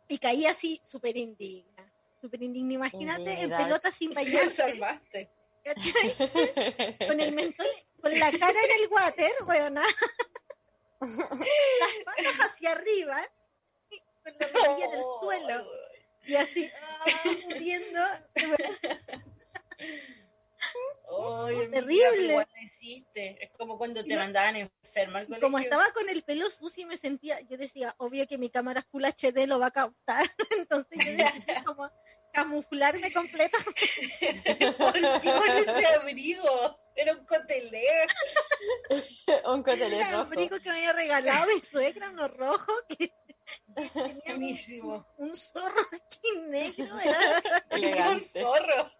[0.08, 1.90] y caí así súper indigna.
[2.20, 2.74] Súper indigna.
[2.74, 5.30] Imagínate en pelota sin Te bañarse, salvaste.
[5.64, 6.16] ¿cachai?
[7.08, 7.66] Con el mentón,
[8.00, 9.82] con la cara en el water, weona.
[11.06, 13.22] Las patas hacia arriba,
[14.22, 15.66] con la rodilla en el suelo.
[16.24, 18.00] Y así, ah, muriendo.
[21.46, 22.46] Ay, amiga, Terrible.
[22.62, 23.44] hiciste.
[23.44, 24.20] Es como cuando te No.
[24.20, 28.26] mandaban enferma al como estaba con el pelo sucio y me sentía, yo decía, obvio
[28.26, 30.30] que mi cámara Full HD lo va a captar.
[30.68, 31.90] Entonces yo decía, como
[32.32, 33.58] camuflarme completa.
[34.78, 36.78] ¿Por ese abrigo?
[36.94, 37.84] Era un cotelé.
[39.46, 40.16] Un cotelé El rojo.
[40.22, 43.12] abrigo que me había regalado mi suegra, uno rojo, que
[43.74, 45.06] tenía un, Buenísimo.
[45.18, 46.98] un zorro aquí negro.
[47.00, 47.42] era-
[48.10, 48.90] Un zorro.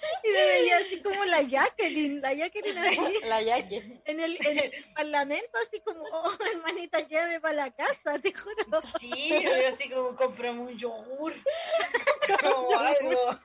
[0.24, 3.76] y me veía así como la Jacqueline, la Jacqueline ahí La yaqui.
[4.04, 8.82] en el, en el parlamento, así como, oh, hermanita, lléveme para la casa, te juro.
[8.98, 11.34] Sí, yo así como compramos un yogur.
[12.40, 13.38] Como algo.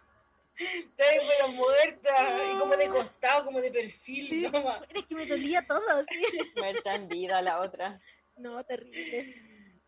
[0.58, 2.54] Estoy pero muerta.
[2.54, 4.50] Y como de costado, como de perfil.
[4.52, 4.82] Ma.
[4.94, 6.52] Es que me dolía todo, así.
[6.56, 8.00] Muerta en vida la otra.
[8.38, 9.36] No, terrible.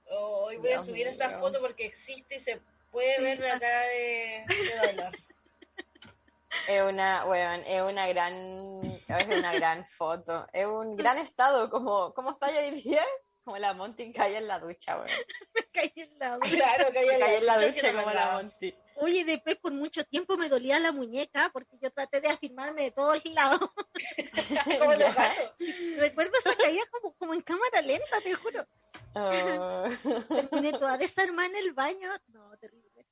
[0.10, 2.60] Hoy voy a subir esta foto porque existe y se
[2.91, 5.17] puede ver la cara de, de dolor.
[6.67, 10.48] Es una, weón, es una gran, es una gran foto.
[10.54, 13.06] Es un gran estado, como, ¿cómo está hoy día?
[13.43, 15.10] Como la Monty cae en la ducha, weón.
[15.56, 16.50] Me caí en la ducha.
[16.50, 18.76] Claro, hay Cae en la ducha como la Monty.
[18.96, 22.91] Oye, después por mucho tiempo me dolía la muñeca porque yo traté de afirmarme de
[22.91, 23.60] todos lados.
[25.98, 28.67] Recuerdo esa caída como, como en cámara lenta, te juro.
[29.13, 29.84] Oh.
[30.28, 32.10] Terminé toda desarmada en el baño.
[32.28, 33.06] No, terrible.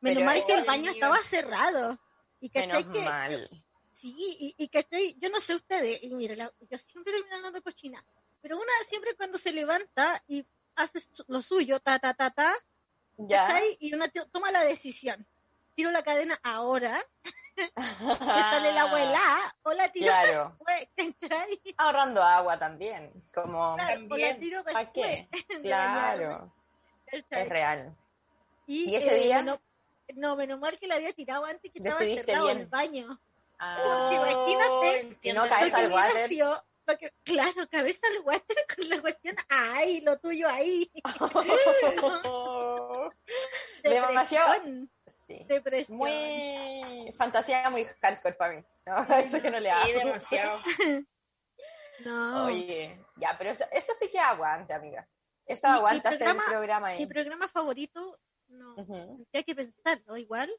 [0.00, 1.98] Menos mal que el baño estaba cerrado.
[2.42, 3.50] Y Menos cachai que, mal.
[3.94, 7.62] sí, y, y cachai, yo no sé ustedes, y mira, la- yo siempre termino hablando
[7.62, 8.04] cochina,
[8.42, 12.52] pero una siempre cuando se levanta y hace lo suyo, ta, ta, ta, ta,
[13.16, 13.46] Ya.
[13.46, 13.76] ¿cachai?
[13.80, 15.24] y una toma la decisión.
[15.76, 17.02] Tiro la cadena ahora,
[17.54, 20.56] que sale la abuela, o la tiro Claro.
[20.66, 21.60] después, ¿cachai?
[21.78, 23.12] Ahorrando agua también.
[23.32, 25.28] Como, Claro, o la tiro ¿para después.
[25.30, 25.44] qué?
[25.56, 26.52] de Claro.
[27.06, 27.96] Es real.
[28.66, 29.38] Y, ¿Y ese día?
[29.38, 29.60] menos-
[30.14, 32.58] no, menos mal que la había tirado antes que estaba Decidiste cerrado bien.
[32.58, 33.20] el baño.
[33.58, 36.30] Ah, imagínate, entiendo si no caes al water.
[36.84, 40.90] porque, claro, cabeza al water con la cuestión, ay, lo tuyo ahí.
[43.82, 44.52] Demasiado.
[44.54, 44.90] Depresión,
[45.26, 45.44] Sí.
[45.46, 45.98] depresión.
[45.98, 48.64] Muy fantasía muy hardcore para mí.
[48.86, 49.86] No, eso que no le hago.
[49.86, 50.60] Sí, demasiado.
[52.04, 52.46] No.
[52.46, 55.06] Oye, ya, pero eso, eso sí que aguanta, amiga.
[55.46, 57.06] Eso Mi- mi aguanta hacer el programa- programa Mi ahí.
[57.06, 58.18] programa favorito,
[58.52, 58.94] no, Ujú.
[59.32, 60.50] tendría que pensarlo igual,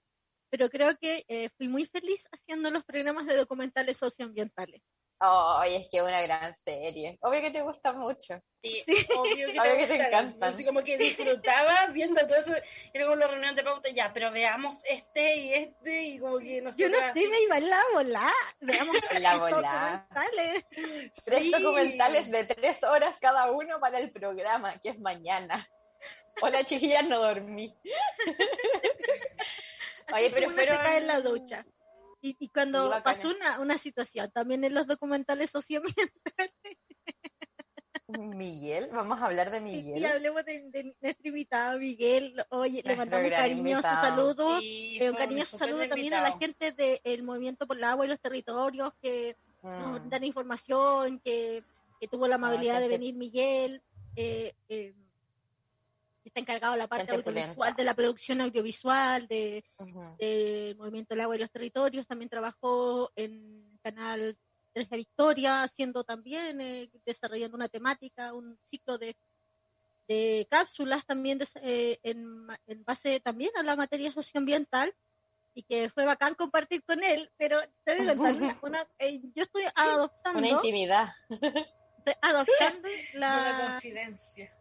[0.49, 4.81] pero creo que eh, fui muy feliz haciendo los programas de documentales socioambientales.
[5.25, 7.17] Oh, es que una gran serie.
[7.21, 8.41] Obvio que te gusta mucho.
[8.61, 8.83] Sí,
[9.17, 10.01] obvio que, Obvio te, que te gustaron.
[10.27, 10.53] encantan.
[10.53, 12.51] Así como que disfrutaba viendo todo eso.
[12.93, 16.61] Y luego la reunión de pauta, ya, pero veamos este y este y como que
[16.75, 18.31] Yo no sé, me iba en la bola.
[18.59, 20.07] Veamos la tres bola.
[20.09, 20.65] documentales.
[21.23, 21.51] Tres Sí.
[21.51, 25.65] documentales de tres horas cada uno para el programa, que es mañana.
[26.41, 27.73] Hola, chiquillas, no dormí.
[30.13, 30.77] Oye, pero uno fueron...
[30.77, 31.65] se cae en la ducha.
[32.21, 36.53] Y, y cuando Sí, pasó una, una situación, también en los documentales socioambientales,
[38.07, 39.97] Miguel, vamos a hablar de Miguel.
[39.97, 42.45] y hablemos de, de nuestro invitado Miguel.
[42.49, 44.03] Oye, le Nuestro mandamos un cariñoso invitado.
[44.03, 44.59] saludo.
[44.59, 46.55] Sí, eh, un cariñoso saludo también a la invitado.
[46.71, 50.09] gente del Movimiento por el Agua y los Territorios que nos Mm.
[50.09, 51.63] dan información, que,
[51.99, 53.81] que tuvo la amabilidad de gente- venir Miguel.
[54.15, 54.93] Eh, eh,
[56.29, 59.63] está encargado de la parte Gente audiovisual, de la producción audiovisual, de,
[60.19, 64.37] del Movimiento del Agua y los Territorios, también trabajó en Canal
[64.73, 69.15] 3 La Victoria, haciendo también, eh, desarrollando una temática, un ciclo de,
[70.07, 74.93] de cápsulas también eh, en, en base también a la materia socioambiental
[75.55, 80.39] y que fue bacán compartir con él, pero te una- una- eh, yo estoy adoptando,
[80.39, 81.09] Una intimidad.
[81.29, 84.57] estoy adoptando Una la, confidencia.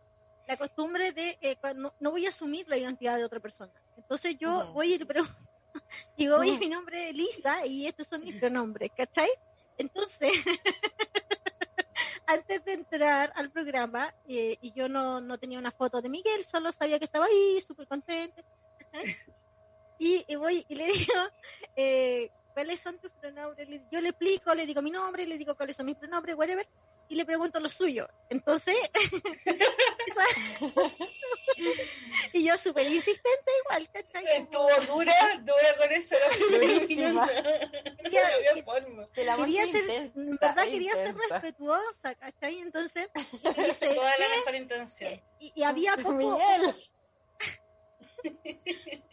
[0.46, 3.72] La costumbre de eh, no, no voy a asumir la identidad de otra persona.
[3.96, 5.34] Entonces yo voy y le pregunto,
[6.16, 9.30] digo, oye, mi nombre es Lisa y estos son mis pronombres, ¿cachai?
[9.78, 10.32] Entonces,
[12.26, 16.44] antes de entrar al programa, eh, y yo no, no tenía una foto de Miguel,
[16.44, 18.42] solo sabía que estaba ahí, súper contenta,
[18.78, 19.16] ¿cachai?
[19.98, 21.14] Y, y voy y le digo,
[21.76, 23.68] eh, ¿cuáles son tus pronombres?
[23.90, 26.66] Yo le explico, le digo mi nombre, le digo cuáles son mis pronombres, whatever,
[27.12, 28.08] y le pregunto lo suyo.
[28.30, 28.74] Entonces,
[32.32, 34.24] y yo súper insistente igual, ¿cachai?
[34.38, 36.16] Estuvo dura, dura con eso.
[36.50, 37.28] Durísima.
[39.12, 42.60] Quería muerte ser, en verdad quería ser respetuosa, ¿cachai?
[42.60, 45.20] Entonces, dice, Toda la mejor intención.
[45.38, 46.40] Y, y había poco,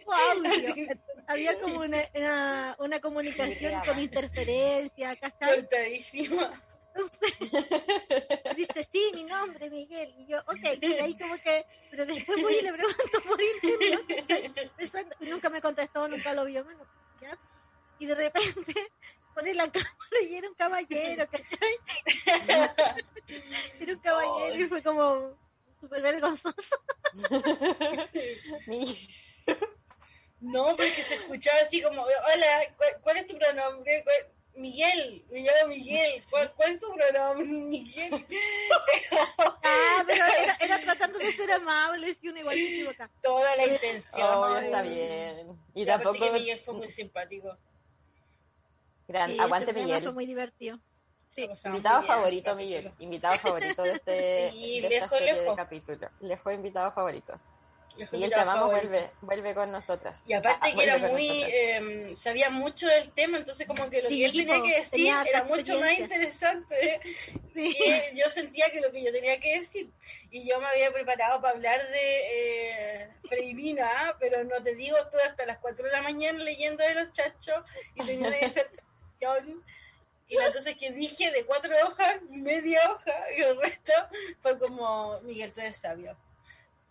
[0.10, 0.88] audio,
[1.28, 5.68] había como una, una, una comunicación con interferencia, ¿cachai?
[8.56, 10.14] Dice, sí, mi nombre, Miguel.
[10.18, 14.06] Y yo, ok, y ahí como que, pero después voy y le pregunto por internet,
[14.28, 14.70] ¿cachai?
[14.78, 16.86] Pensando- y nunca me contestó, nunca lo vio, bueno,
[17.22, 17.38] ¿ya?
[18.00, 18.92] Y de repente
[19.36, 21.78] pone la cámara y era un caballero, ¿cachai?
[23.80, 25.38] Era un caballero y fue como
[25.80, 26.76] súper vergonzoso.
[30.42, 34.04] No, porque se escuchaba así como, hola, ¿cuál, cuál es tu pronombre?
[34.04, 34.28] ¿Cuál-
[34.60, 37.46] Miguel, me llamo Miguel, ¿cuál, cuál es tu pronombre?
[37.46, 38.12] Miguel.
[39.62, 43.10] Ah, pero era, era tratando de ser amables y uno igual se equivoca.
[43.22, 44.22] Toda la intención.
[44.32, 44.58] ¿no?
[44.58, 45.60] está bien.
[45.74, 46.18] Y tampoco.
[46.20, 47.58] que Miguel fue muy simpático.
[49.08, 50.04] Gran, Sí, aguante programa Miguel.
[50.04, 50.80] Fue muy divertido.
[51.36, 51.50] Sí.
[51.66, 52.84] Invitado favorito, Miguel.
[52.86, 53.04] capítulo.
[53.06, 55.56] Invitado favorito de, este, Sí, de esta lejos, serie de lejos.
[55.58, 56.12] capítulos.
[56.22, 57.40] Le fue invitado favorito.
[58.06, 60.24] De te la amamos, vuelve, vuelve con nosotras.
[60.28, 64.10] Y aparte Ah, que era muy, eh, sabía mucho del tema, entonces como que lo
[64.10, 67.00] Sí, que él tenía que decir tenía era mucho más interesante
[67.54, 67.76] Sí.
[67.76, 69.90] que yo sentía que lo que yo tenía que decir.
[70.32, 75.24] Y yo me había preparado para hablar de eh, Freirina, pero no te digo, estuve
[75.24, 77.64] hasta las 4 de la mañana leyendo de los chachos
[77.96, 79.64] y tenía una disertación.
[80.28, 83.92] Y la cosa es que dije de cuatro hojas, media hoja, y el resto
[84.44, 86.16] fue como, Miguel, tú eres sabio.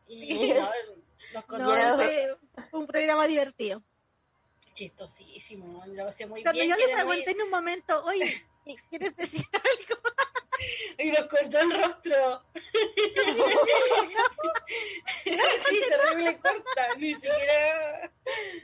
[0.08, 2.36] Y no, nos No, fue,
[2.70, 3.82] fue un programa divertido.
[4.74, 6.70] chistosísimo, lo hacía muy Cuando bien.
[6.70, 8.44] yo que le pregunté en un momento, oye,
[8.90, 10.00] ¿quieres decir algo?
[10.98, 12.42] Y nos cortó el rostro.
[15.68, 18.10] sí, terrible corta, ni siquiera...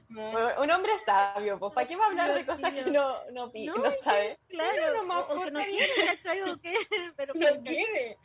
[0.09, 0.33] No.
[0.33, 3.51] Bueno, Un hombre sabio, pues, ¿para qué va a hablar de cosas que no, no,
[3.55, 4.37] No, no sabe?
[4.49, 6.43] Claro, nomás, o, o que no quiere, ¿cachai?
[6.43, 6.75] O qué,
[7.17, 8.19] pero No quiere.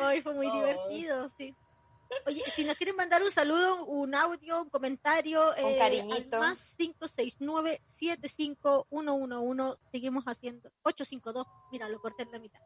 [0.00, 0.52] hoy fue muy Oh.
[0.54, 1.54] divertido, sí.
[2.26, 6.36] Oye, si nos quieren mandar un saludo, un audio, un comentario, Un eh, cariñito.
[6.36, 12.60] al más 569-75111, seguimos haciendo, 852, mira, lo corté en la mitad.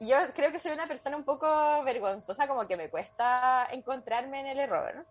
[0.00, 4.46] yo creo que soy una persona un poco vergonzosa, como que me cuesta encontrarme en
[4.48, 5.04] el error.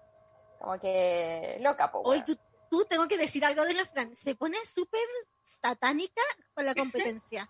[0.59, 1.99] Como que loca, po.
[1.99, 2.25] Hoy weón.
[2.25, 2.37] tú,
[2.71, 4.15] tú tengo que decir algo de la Fran.
[4.15, 5.01] Se pone súper
[5.43, 6.21] satánica
[6.55, 7.47] con la competencia.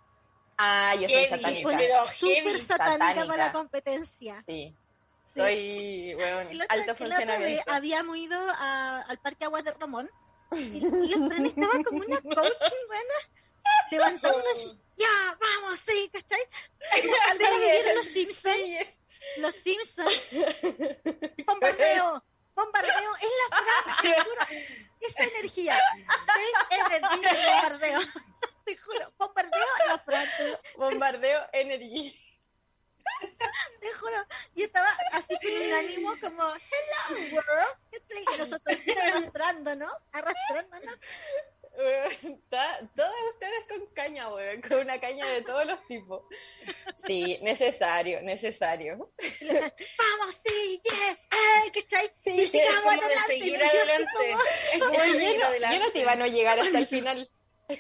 [0.58, 1.70] Ah, yo soy satánica.
[1.78, 3.26] pero Súper satánica, satánica.
[3.28, 4.44] para la competencia.
[4.46, 4.76] Sí.
[5.26, 5.40] Sí.
[5.40, 7.72] Soy, otro- alto funcionamiento.
[7.72, 10.10] habíamos ido a- al Parque Aguas de Ramón
[10.52, 13.14] y, y la Fran estaba como una coaching buena,
[13.92, 16.42] levantando así, ya, vamos, sí, ¿cachai?
[17.38, 18.60] Cuando vivieron los Simpsons,
[19.38, 20.30] los Simpsons,
[21.46, 22.24] bombardeo,
[22.56, 24.42] bombardeo, es la Fran, te juro,
[25.00, 25.80] esa energía,
[26.36, 28.00] sí, energía de bombardeo,
[28.66, 32.12] te juro, bombardeo es la Fran, te- Bombardeo energía.
[33.80, 37.78] te juro, yo estaba así con un ánimo como, hello world,
[38.34, 40.96] y nosotros arrastrándonos, arrastrándonos,
[42.50, 42.82] todas
[43.34, 46.24] ustedes con caña, weón, con una caña de todos los tipos.
[47.08, 49.12] Sí, necesario, necesario.
[49.42, 52.12] vamos, sí, yeah, eh, ¿cachai?
[52.26, 54.36] Y Es sigamos como de adelante, seguir adelante.
[54.80, 55.78] yo, no, adelante.
[55.78, 57.30] yo no te iba a no llegar hasta el final.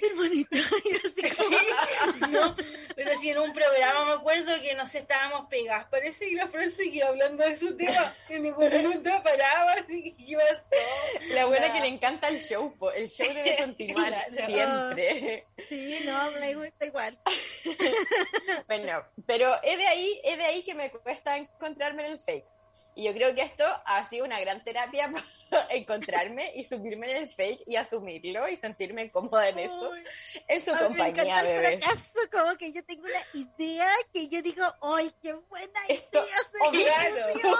[0.01, 2.55] Hermanita, y yo así como, No,
[2.95, 6.71] pero si en un programa me acuerdo que nos estábamos pegadas, parece que la Fran
[6.71, 10.37] seguía hablando de su tema, en ningún minuto paraba, así que.
[11.33, 12.91] La buena que le encanta el show, po.
[12.91, 14.45] el show debe continuar Claro.
[14.95, 15.45] siempre.
[15.69, 17.17] sí, no, me gusta igual.
[18.67, 22.45] Bueno, pero es de ahí, es de ahí que me cuesta encontrarme en el fake.
[22.95, 25.11] Y yo creo que esto ha sido una gran terapia
[25.49, 30.03] para encontrarme y subirme en el fake y asumirlo y sentirme cómoda en eso, Uy,
[30.47, 31.83] en su me compañía, el bebés.
[31.83, 36.37] fracaso, como que yo tengo una idea que yo digo, ¡ay, qué buena Esto- idea!
[36.61, 37.27] oh, me claro.
[37.29, 37.57] ocurrió".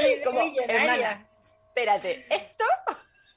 [0.00, 1.28] Muy Como, hermana,
[1.68, 2.64] espérate, esto,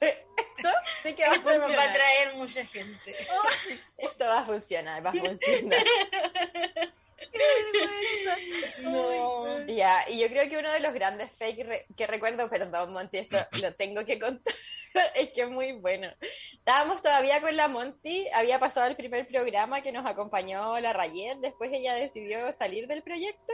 [0.00, 0.68] esto
[1.02, 1.92] sí que va a Esto nos va a funcionar.
[1.94, 3.16] traer mucha gente.
[3.98, 5.84] Esto va a funcionar, va a funcionar.
[8.82, 9.66] No.
[9.66, 13.18] Ya, y yo creo que uno de los grandes fake re- que recuerdo, perdón, Monty,
[13.18, 14.54] esto lo tengo que contar,
[15.14, 16.08] es que es muy bueno.
[16.52, 21.38] Estábamos todavía con la Monty, había pasado el primer programa que nos acompañó la Rayet,
[21.38, 23.52] después ella decidió salir del proyecto,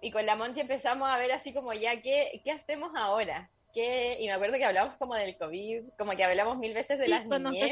[0.00, 3.50] y con la Monty empezamos a ver así como ya, ¿qué, qué hacemos ahora?
[3.72, 4.16] ¿Qué?
[4.20, 7.10] Y me acuerdo que hablamos como del COVID, como que hablamos mil veces de Sí,
[7.10, 7.26] las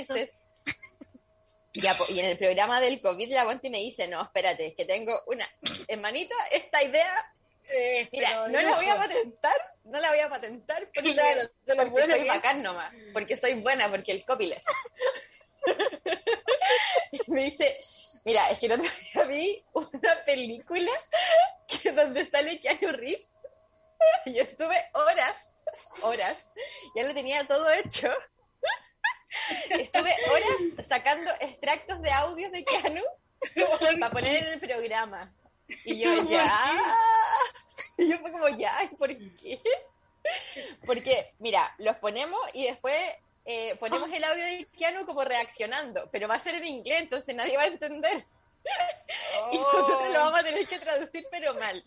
[0.05, 0.15] empezó.
[1.75, 5.23] Y en el programa del COVID la Monty me dice, no, espérate, es que tengo
[5.27, 5.49] una,
[5.89, 7.13] hermanita, esta idea
[7.73, 11.77] Eh, Mira, no la voy a patentar, no la voy a patentar porque, Claro, lo
[11.77, 14.67] porque soy bacán nomás, porque soy buena, porque el copyleft.
[17.11, 17.81] y me dice,
[18.25, 20.93] mira, es que otro día vi una película
[21.67, 23.35] que donde sale Keanu Reeves
[24.27, 25.55] y estuve horas,
[26.03, 26.53] horas,
[26.95, 28.13] ya lo tenía todo hecho.
[29.71, 33.03] Estuve horas sacando extractos de audios de Keanu
[34.01, 35.33] para poner en el programa.
[35.85, 36.83] Y yo, ya.
[37.97, 39.61] Y yo fue como, ya, ¿y por qué?
[40.87, 42.97] Porque, mira, los ponemos y después
[43.45, 47.35] eh, ponemos el audio de Keanu como reaccionando, pero va a ser en inglés, entonces
[47.35, 48.25] nadie va a entender.
[49.53, 51.85] Y nosotros lo vamos a tener que traducir, pero mal.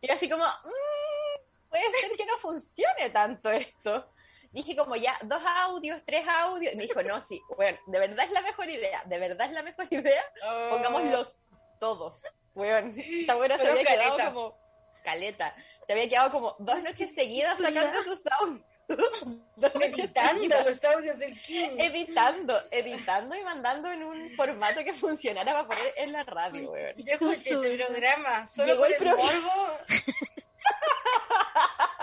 [0.00, 4.08] Y así como, "Mm, puede ser que no funcione tanto esto.
[4.56, 6.72] Dije como ya, dos audios, tres audios.
[6.72, 9.52] Y me dijo, no, sí, bueno, de verdad es la mejor idea, de verdad es
[9.52, 10.24] la mejor idea.
[10.48, 10.70] Oh.
[10.70, 11.36] Pongámoslos
[11.78, 12.22] todos.
[12.54, 14.58] Weón, esta buena se había quedado como
[15.04, 15.54] caleta.
[15.86, 18.66] Se había quedado como dos noches seguidas sacando esos audios.
[19.56, 20.66] dos noches Editando seguidas.
[20.66, 21.68] los audios del King.
[21.78, 26.94] Editando, editando y mandando en un formato que funcionara para poner en la radio, weón.
[26.96, 29.32] Yo escuché este programa, solo Llegó por el el programa.
[29.32, 29.78] morbo.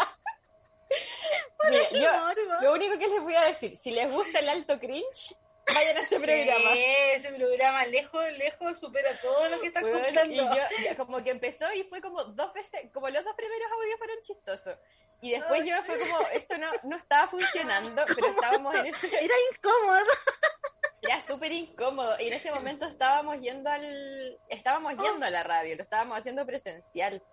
[1.69, 2.61] Mira, yo, morbo.
[2.61, 5.35] lo único que les voy a decir, si les gusta el alto cringe,
[5.73, 6.73] vayan a este programa.
[6.73, 10.33] Sí, ese programa lejos, lejos supera todo lo que estás Weón, contando.
[10.33, 13.71] y yo ya, como que empezó y fue como dos veces, como los dos primeros
[13.71, 14.77] audios fueron chistosos.
[15.21, 19.33] Y después yo fue como, esto no, no estaba funcionando, pero estábamos en ese, Era
[19.53, 19.99] incómodo.
[21.01, 22.15] era súper incómodo.
[22.19, 26.45] Y en ese momento estábamos yendo al, estábamos yendo a la radio, lo estábamos haciendo
[26.45, 27.23] presencial.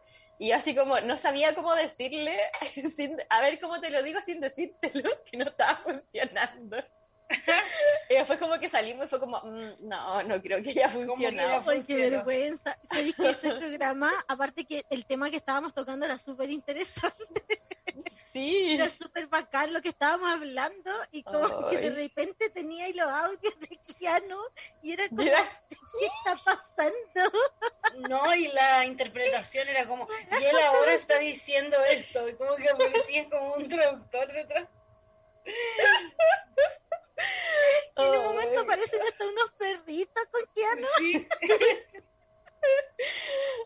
[0.40, 2.38] Y así como, no sabía cómo decirle,
[2.96, 6.78] sin, a ver cómo te lo digo sin decírtelo, que no estaba funcionando.
[8.10, 11.62] Y después como que salimos y fue como, "Mm, no, no creo que haya funcionado.
[11.70, 12.10] Ay, Funcionó.
[12.10, 12.76] vergüenza.
[12.92, 17.44] ¿Sabéis que ese programa, aparte que el tema que estábamos tocando era súper interesante?
[18.32, 18.72] Sí.
[18.74, 21.94] Era súper bacán lo que estábamos hablando y como que de Ay.
[22.08, 24.38] repente tenía ahí los audios de Keanu
[24.82, 27.38] y era como, Y era- ¿qué está pasando?
[28.08, 30.08] No, y la interpretación era como,
[30.40, 34.68] y él ahora está diciendo esto, y como que aparecía como un traductor detrás.
[37.96, 40.86] En un momento aparecen hasta unos perritos con Keanu.
[40.98, 41.28] Sí.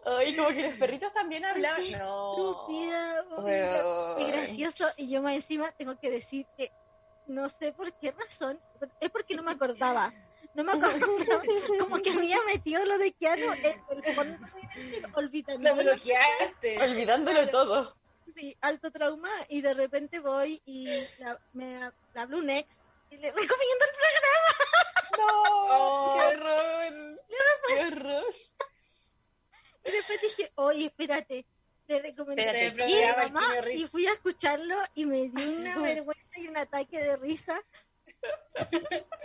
[0.06, 1.82] Ay, como que los perritos también hablaban.
[1.82, 2.32] Qué No.
[2.32, 3.24] Estúpida.
[4.16, 4.24] Ay.
[4.24, 4.86] Y gracioso.
[4.96, 6.70] Y yo más encima tengo que decir que
[7.26, 8.60] no sé por qué razón,
[9.00, 10.12] es porque no me acordaba.
[10.54, 11.42] No me acordaba.
[11.80, 13.80] Como que había metido lo de Keanu el mente,
[15.00, 15.74] Lo olvidándolo.
[15.82, 16.80] bloqueaste.
[16.80, 17.96] Olvidándolo todo.
[18.34, 19.30] Sí, alto trauma.
[19.48, 20.86] Y de repente voy y
[21.18, 21.80] la, me
[22.14, 22.78] la hablo un ex
[23.18, 24.50] le recomiendo el programa.
[25.18, 25.66] No.
[25.76, 26.14] Oh.
[26.18, 27.20] ¡Qué horror!
[27.68, 28.34] ¡Qué horror!
[29.86, 31.46] Y después dije, oye, espérate.
[31.86, 33.12] Le recomendé Espérate, el ¿quién?
[33.14, 33.78] programa risa.
[33.84, 37.60] y fui a escucharlo y me dio una vergüenza y un ataque de risa.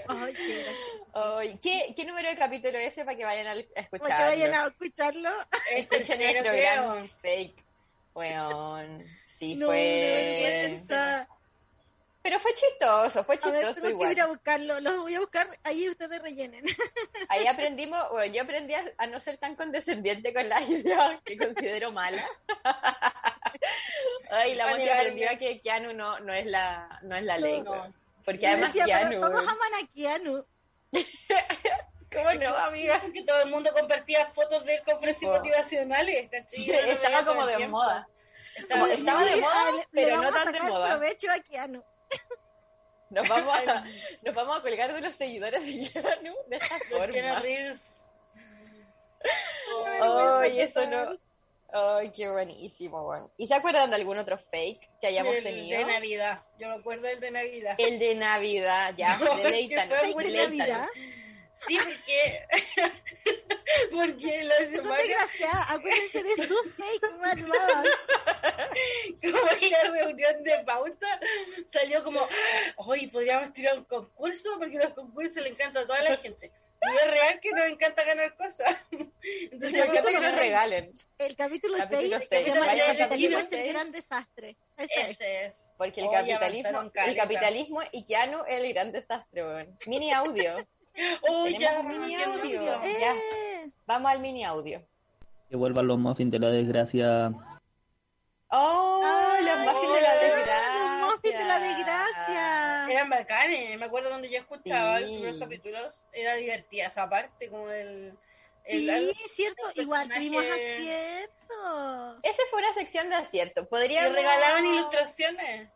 [0.08, 0.66] Ay, qué.
[1.14, 4.00] Ay, ¿qué, ¿Qué número de capítulo es ese para que vayan a escucharlo?
[4.00, 5.30] Para que vayan a escucharlo.
[5.72, 7.64] Escuchen tercero, nuestro gran fake.
[8.14, 9.06] Weón.
[9.26, 10.42] Sí, No, fue.
[10.44, 11.28] vergüenza.
[12.30, 14.28] Pero fue chistoso, fue A ver, chistoso tengo que ir a igual.
[14.38, 14.80] buscarlo.
[14.82, 15.48] Los voy a buscar.
[15.64, 16.64] Ahí ustedes rellenen.
[17.30, 21.38] Ahí aprendimos, bueno, yo aprendí a, a no ser tan condescendiente con la idea que
[21.40, 22.24] considero mala.
[24.30, 27.62] Ay, la Monty aprendió a que Keanu no, no es la, no es la ley.
[27.62, 27.92] No.
[28.24, 29.22] Porque Yo además decía, Keanu.
[29.22, 30.46] todos aman a Keanu.
[32.14, 33.00] ¿Cómo no, amiga?
[33.02, 35.32] Porque todo el mundo compartía fotos de él con frases Tipo.
[35.32, 36.30] motivacionales.
[36.32, 37.78] Estaba como de tiempo.
[37.78, 38.08] moda.
[38.56, 39.32] Estaba de estaba moda.
[39.32, 40.90] de moda, le- le pero no a tan de moda.
[40.90, 41.84] provecho a Keanu.
[43.10, 43.84] Nos vamos a,
[44.22, 47.42] nos vamos a colgar de los seguidores de Keanu de esta forma.
[50.42, 51.18] Ay, eso no.
[51.72, 53.32] Ay, qué buenísimo, weón.
[53.38, 55.80] ¿Y se acuerdan de algún otro fake que hayamos el tenido?
[55.80, 56.42] de Navidad.
[56.58, 57.76] Yo me acuerdo del de Navidad.
[57.78, 60.32] El de Navidad, ya, No, deleítanos, fue.
[60.32, 60.88] Navidad.
[61.68, 62.46] Sí, porque.
[63.92, 64.98] porque la Son semana.
[64.98, 65.72] desgraciadas.
[65.72, 67.86] Acuérdense de sus fake malvadas.
[69.22, 71.20] como en la reunión de pauta
[71.68, 72.28] salió como
[72.78, 76.52] hoy podríamos tirar un concurso porque los concursos le encantan a toda la gente
[76.82, 80.92] y es real que nos encanta ganar cosas entonces Me encanta que capítulo nos regalen,
[81.18, 82.44] El capítulo Capítulo 6 seis.
[82.46, 84.58] se llama Vayan El al capitalismo capítulo es el gran desastre.
[84.78, 85.08] Ese es.
[85.10, 89.78] ese es porque el Oye, capitalismo, el capitalismo y Keanu es el gran desastre, weón.
[89.88, 90.68] Mini audio,
[91.28, 92.34] oh Tenemos ya mini audio.
[92.62, 92.82] emoción.
[93.00, 93.14] Ya.
[93.16, 94.82] Eh, vamos al mini audio.
[95.50, 97.32] Que vuelvan los muffins de la desgracia.
[98.52, 101.00] Oh, Ay, los muffins de la los desgracia.
[101.06, 102.88] muffins de la desgracia.
[102.92, 105.04] eran bacanes me acuerdo cuando yo escuchaba Sí.
[105.04, 108.18] los primeros capítulos era divertida esa parte como el,
[108.66, 109.62] el Sí, cierto.
[109.76, 112.20] el Igual tuvimos acierto.
[112.24, 113.62] Esa fue una sección de acierto.
[113.62, 114.14] y Podríamos...
[114.14, 115.70] regalaban ilustraciones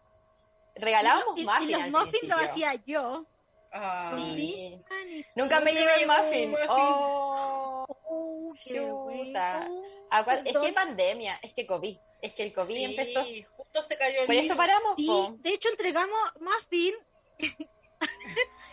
[0.76, 3.26] Regalábamos y, y muffins los al muffins lo hacía yo.
[4.16, 4.80] Sí.
[5.36, 6.52] Nunca me me el muffin.
[6.52, 6.68] muffin.
[6.70, 7.86] Oh.
[8.06, 9.68] Oh, qué Chuta.
[10.46, 11.98] Es que pandemia, es que COVID.
[12.22, 13.26] Es que el COVID Sí, empezó.
[13.58, 14.94] justo se cayó el Por eso paramos.
[14.96, 15.36] Sí, po.
[15.40, 16.94] de hecho entregamos muffin.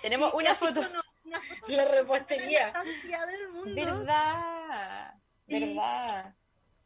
[0.03, 0.80] Tenemos una foto.
[1.24, 2.72] Una foto la repostería
[3.09, 3.74] la del mundo.
[3.74, 5.14] ¿Verdad?
[5.46, 5.61] Sí.
[5.74, 6.34] ¿Verdad?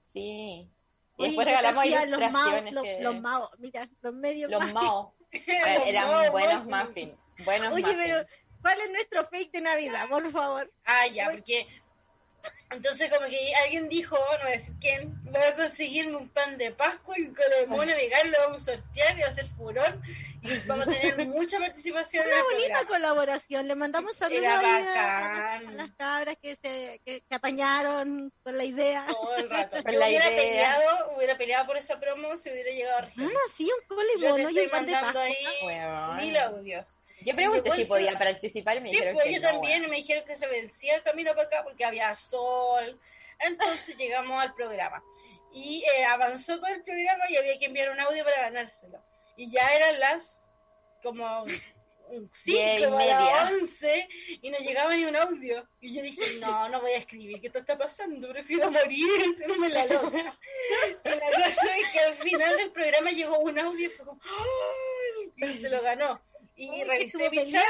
[0.03, 0.71] Sí.
[1.17, 4.73] Y Oye, después regalamos hacía los mao, los, que- los mao, mira, los medios Los
[4.73, 5.15] mao.
[5.33, 7.15] Eran buenos muffins.
[7.39, 8.25] Buenos Oye, pero
[8.63, 10.09] ¿cuál es nuestro fake de Navidad?
[10.09, 10.71] Por favor.
[10.85, 11.67] Ah, ya, Voy- porque
[12.71, 16.59] entonces como que alguien dijo, no voy a decir quién, voy a conseguirme un pan
[16.59, 19.49] de Pascua y con el mono vegano lo vamos a sortear y va a ser
[19.57, 19.99] furor
[20.43, 22.89] y vamos a tener mucha participación Una bonita programa.
[22.89, 23.67] colaboración.
[23.69, 28.65] Le mandamos saludos a, a las, a cabras que se que, que apañaron con la
[28.65, 29.07] idea.
[29.09, 29.77] Todo el rato.
[29.87, 30.43] Yo la hubiera idea.
[30.43, 33.33] peleado, hubiera peleado por esa promo si hubiera llegado a No, Argentina.
[33.33, 35.23] no, sí, un cole y estoy un pan de mandando Pascua.
[35.23, 36.17] ahí Weón.
[36.19, 36.87] mil audios.
[37.25, 39.91] Yo pregunté si podía participar y me Sí, dijeron pues que yo no, también weón.
[39.91, 43.01] me dijeron que se vencía el camino para acá porque había sol.
[43.41, 45.03] Entonces llegamos al programa.
[45.53, 48.99] Y eh, avanzó todo el programa y había que enviar un audio para ganárselo.
[49.37, 50.49] Y ya eran las
[51.03, 51.45] como
[52.45, 54.09] Diez y 5 a las 11
[54.43, 55.67] y no llegaba ni un audio.
[55.81, 58.29] Y yo dije, no, no voy a escribir, ¿qué esto está pasando?
[58.29, 59.05] Prefiero morir,
[59.35, 60.39] hacerme la loca.
[61.05, 64.21] Y la cosa es que al final del programa llegó un audio y fue como,
[64.23, 65.51] ¡ay!
[65.51, 66.21] y se lo ganó.
[66.57, 67.65] Y Uy, revisé mi chat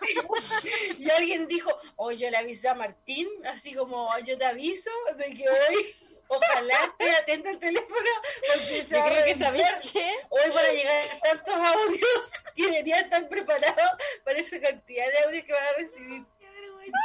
[0.98, 5.24] y alguien dijo, hoy yo le avisé a Martín, así como yo te aviso de
[5.34, 5.94] que hoy,
[6.28, 8.10] ojalá esté atento al teléfono,
[8.52, 10.16] porque se Yo va a que qué?
[10.28, 15.52] Hoy para llegar tantos audios, que debería estar preparado para esa cantidad de audios que
[15.52, 16.24] van a recibir.
[16.38, 16.98] Qué vergüenza.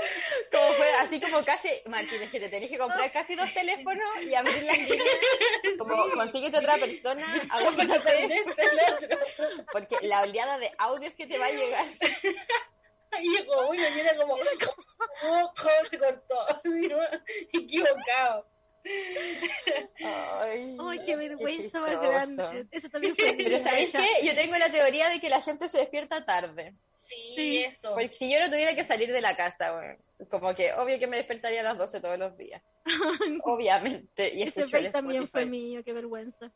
[0.52, 4.34] Como fue así como casi, Martínez, que te tenés que comprar casi dos teléfonos y
[4.34, 5.08] abrir las líneas,
[5.78, 8.00] como consíguete otra persona, agópate,
[9.72, 11.86] porque la oleada de audios que te va a llegar.
[13.20, 16.60] Y llegó uno y era como, oh, ¿cómo se cortó?
[17.52, 18.46] Equivocado.
[20.04, 22.66] Ay, Ay, qué vergüenza más grande.
[22.70, 24.26] Eso también fue Pero ¿sabéis qué?
[24.26, 26.74] Yo tengo la teoría de que la gente se despierta tarde.
[27.10, 27.64] Sí, Sí.
[27.64, 27.90] eso.
[27.92, 29.96] Porque si yo no tuviera que salir de la casa, bueno,
[30.30, 32.62] como que obvio que me despertaría a las 12 todos los días.
[33.44, 34.32] Obviamente.
[34.34, 36.50] Y Ese fake también fue mío, qué vergüenza.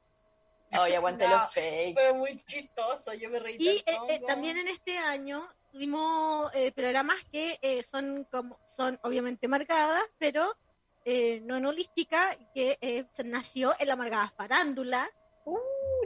[0.70, 1.94] Ay, aguante No, los fake.
[1.94, 4.06] Fue muy chistoso, yo me reí Y eh, tanto.
[4.08, 10.02] eh, también en este año tuvimos eh, programas que eh, son como son obviamente marcadas,
[10.18, 10.56] pero
[11.04, 15.10] eh, no en holística, que eh, se nació en la amargada farándula.
[15.44, 15.58] Uh,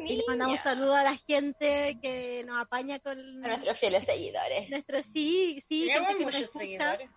[0.04, 4.68] Y le mandamos saludos a la gente que nos apaña con A nuestros fieles seguidores.
[4.70, 6.58] nuestro sí, sí, gente que nos muchos escucha.
[6.64, 7.10] seguidores.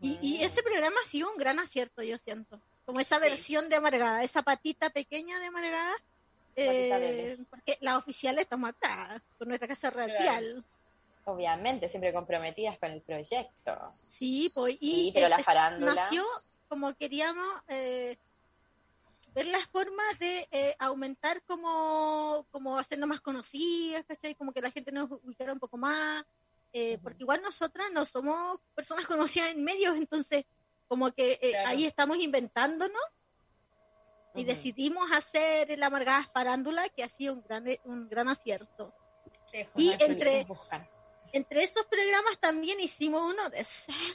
[0.00, 2.60] Y, y ese programa ha sido un gran acierto, yo siento.
[2.86, 3.22] Como esa Sí.
[3.22, 5.92] versión de amargada, esa patita pequeña de amargada.
[6.56, 10.64] Eh, porque las oficiales estamos acá, con nuestra casa radial.
[11.24, 13.78] Obviamente, siempre comprometidas con el proyecto.
[14.10, 15.94] Sí, pues, y Sí, pero la eh, farándula.
[15.94, 16.24] nació
[16.68, 18.16] como queríamos eh,
[19.34, 24.34] ver la forma de eh, aumentar como, como hacernos más conocidas, ¿cachai?
[24.34, 26.24] Como que la gente nos ubicara un poco más,
[26.72, 30.44] eh, porque igual nosotras no somos personas conocidas en medios, entonces
[30.86, 31.68] como que eh, Claro.
[31.70, 33.02] ahí estamos inventándonos
[34.36, 38.92] y decidimos hacer la amargada farándula, que ha sido un gran, un gran acierto.
[39.52, 40.88] Sí, Y entre- buscan.
[41.34, 44.14] Entre esos programas también hicimos uno de sexo.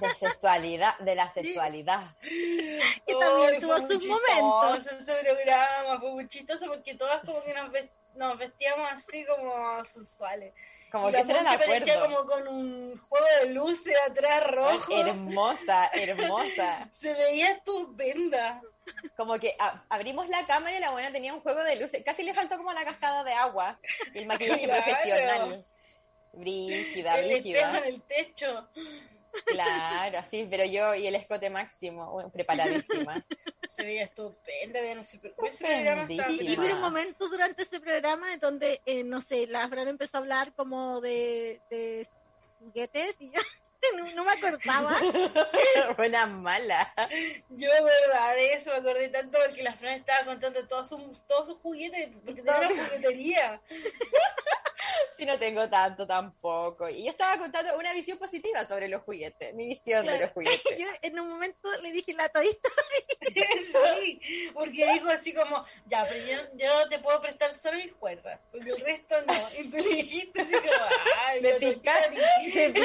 [0.00, 2.02] De sexualidad, de la sexualidad.
[2.20, 4.86] que también tuvo sus momentos.
[4.86, 9.84] Ese programa fue muy chistoso porque todas como que nos, ves- nos vestíamos así como
[9.84, 10.52] sensuales.
[10.92, 14.92] Como Y que era el parecía como con un juego de luces atrás rojo.
[14.96, 16.88] Hermosa, hermosa.
[16.92, 18.60] Se veía estupenda.
[19.16, 22.02] Como que a- abrimos la cámara y la buena tenía un juego de luces.
[22.04, 23.78] Casi le faltó como la cascada de agua
[24.12, 24.82] y el maquillaje Claro.
[24.84, 25.66] profesional.
[26.36, 27.88] Brígida, el espejo en brígida.
[27.88, 28.68] el techo.
[29.46, 33.24] Claro, así, pero yo y el escote máximo, bueno, preparadísima.
[33.76, 34.80] Se veía estupenda.
[35.58, 39.88] programa estaba Y, hubo momentos durante ese programa en donde, eh, no sé, la Fran
[39.88, 42.06] empezó a hablar como de, de
[42.60, 43.40] juguetes y yo
[43.96, 44.98] no, no me acordaba.
[45.96, 46.92] Buena mala.
[47.50, 51.20] Yo me acordaba de eso, me acordé tanto porque la Fran estaba contando todos sus,
[51.26, 53.60] todos sus juguetes, porque tenía una juguetería.
[55.16, 56.88] Si no tengo tanto tampoco.
[56.88, 60.76] Y yo estaba contando una visión positiva sobre los juguetes, mi visión de los juguetes.
[60.78, 62.68] Yo en un momento le dije la todista.
[64.00, 68.40] sí, porque dijo así como, ya, pero yo, yo te puedo prestar solo mis cuerdas,
[68.50, 69.34] porque el resto no.
[69.58, 70.84] Y tú le dijiste así como,
[71.26, 72.84] ay, Me picaste, me ni-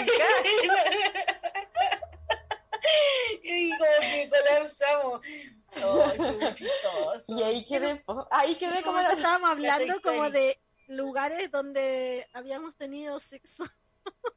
[3.43, 5.21] y como que colapsamos.
[5.75, 6.67] Ay, qué.
[7.27, 9.13] Y ahí quedé, ahí quedé como Como la...
[9.13, 10.59] estábamos hablando como de
[10.89, 13.63] lugares donde habíamos tenido sexo,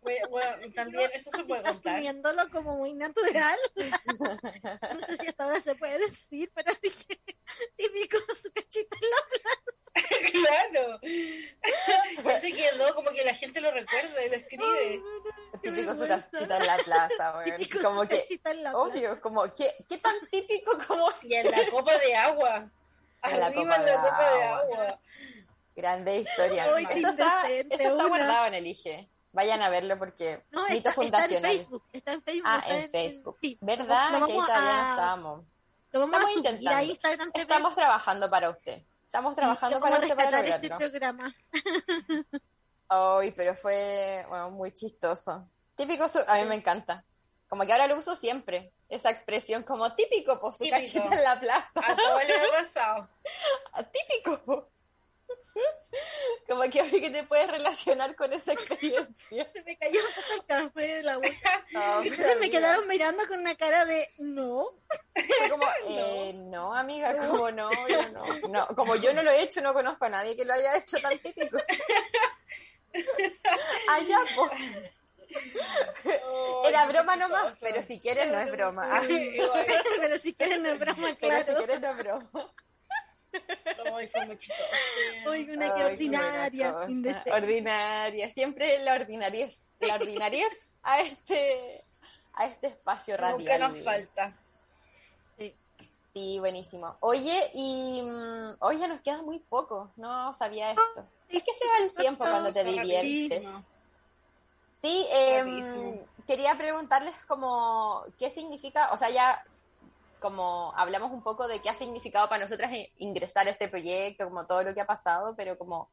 [0.00, 1.96] Bueno, bueno, también eso se puede contar.
[1.96, 3.59] asumiéndolo como muy natural.
[4.94, 7.20] No sé si hasta ahora se puede decir, pero dije,
[7.76, 9.16] típico su cachita en la
[10.32, 11.00] claro.
[12.22, 15.03] Por eso quedó como que la gente lo recuerda y lo escribe.
[15.62, 17.59] Qué Típico su casita en la plaza, weón.
[17.59, 18.84] Típico Como su que, cachita en la plaza.
[18.88, 22.70] obvio, como, ¿qué, qué tan típico como Y en la copa de agua.
[23.22, 25.00] En la Arriba copa en la de copa de agua.
[25.74, 26.64] Grande historia?
[26.90, 28.08] Eso está, indecente, eso está una.
[28.08, 29.08] guardado en el IGE.
[29.32, 31.50] Vayan a verlo porque No, mito está, está en fundacional.
[31.52, 32.46] Facebook, está en Facebook.
[32.50, 33.38] ah, está en Facebook.
[33.40, 34.10] sí, ¿Verdad?
[34.12, 35.44] lo que ahí vamos todavía no a- estábamos.
[35.92, 36.80] Lo vamos Estamos a intentando.
[37.32, 37.40] TV.
[37.42, 38.82] Estamos trabajando para usted.
[39.04, 40.90] Estamos trabajando para usted para rescatar ese lograrlo.
[40.90, 41.34] programa.
[42.88, 45.46] Ay, pero fue bueno, muy chistoso.
[45.76, 47.04] Típico, su- a mí me encanta.
[47.48, 48.72] Como que ahora lo uso siempre.
[48.88, 50.80] Esa expresión como típico, pues su Típico.
[50.80, 51.70] cachita en la plaza.
[51.74, 53.08] A todo le ha pasado.
[53.92, 54.68] Típico, po.
[56.49, 59.51] Como que obvio que te puedes relacionar con esa experiencia.
[59.53, 60.01] Se me cayó
[60.34, 61.66] el café de la boca.
[61.72, 64.70] No, Y me quedaron mirando con una cara de no.
[65.14, 68.66] fue como, eh, no, amiga, como no, yo no, no.
[68.68, 71.18] Como yo no lo he hecho, no conozco a nadie que lo haya hecho tan
[71.18, 71.59] típico.
[73.88, 74.51] Allá, po.
[76.64, 79.01] Era broma nomás, pero si quieres no es broma.
[79.07, 82.53] Pero si quieren no es broma, Pero si quieres no es broma.
[83.94, 84.70] Ay, fue muy chistoso.
[85.30, 87.32] Uy, una que Ay, ordinaria, indecente.
[87.32, 90.52] Ordinaria, siempre la ordinariez, la ordinariez
[90.82, 91.80] a este,
[92.34, 93.72] a este espacio Nunca radial.
[93.74, 94.36] nos falta.
[96.12, 96.94] Sí, buenísimo.
[97.00, 101.06] Oye, y mm, hoy ya nos queda muy poco, no sabía esto.
[101.30, 103.42] Es que se va el tiempo cuando te diviertes.
[104.74, 109.42] Sí, em, quería preguntarles como qué significa, o sea, ya
[110.22, 114.46] como hablamos un poco de qué ha significado para nosotras ingresar a este proyecto, como
[114.46, 115.90] todo lo que ha pasado, pero como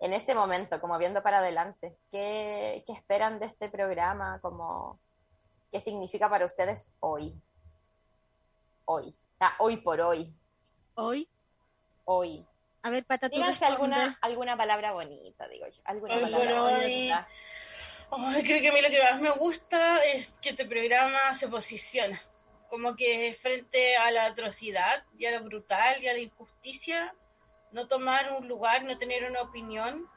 [0.00, 4.40] en este momento, como viendo para adelante, ¿qué, qué esperan de este programa?
[4.42, 4.98] Como,
[5.70, 7.32] ¿Qué significa para ustedes hoy?
[8.84, 10.34] Hoy, ah, hoy por hoy.
[10.94, 11.28] ¿Hoy?
[12.04, 12.44] Hoy.
[12.82, 15.82] A ver, Pata, Díganse alguna, alguna palabra bonita, digo yo.
[15.84, 17.28] Alguna palabra bonita.
[18.42, 22.20] creo que a mí lo que más me gusta es que este programa se posiciona
[22.68, 27.14] como que frente a la atrocidad y a lo brutal y a la injusticia,
[27.72, 30.08] no tomar un lugar, no tener una opinión,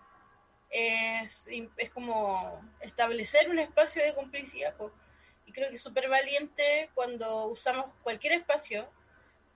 [0.69, 1.47] es,
[1.77, 4.75] es como establecer un espacio de complicidad.
[5.45, 8.87] Y creo que es súper valiente cuando usamos cualquier espacio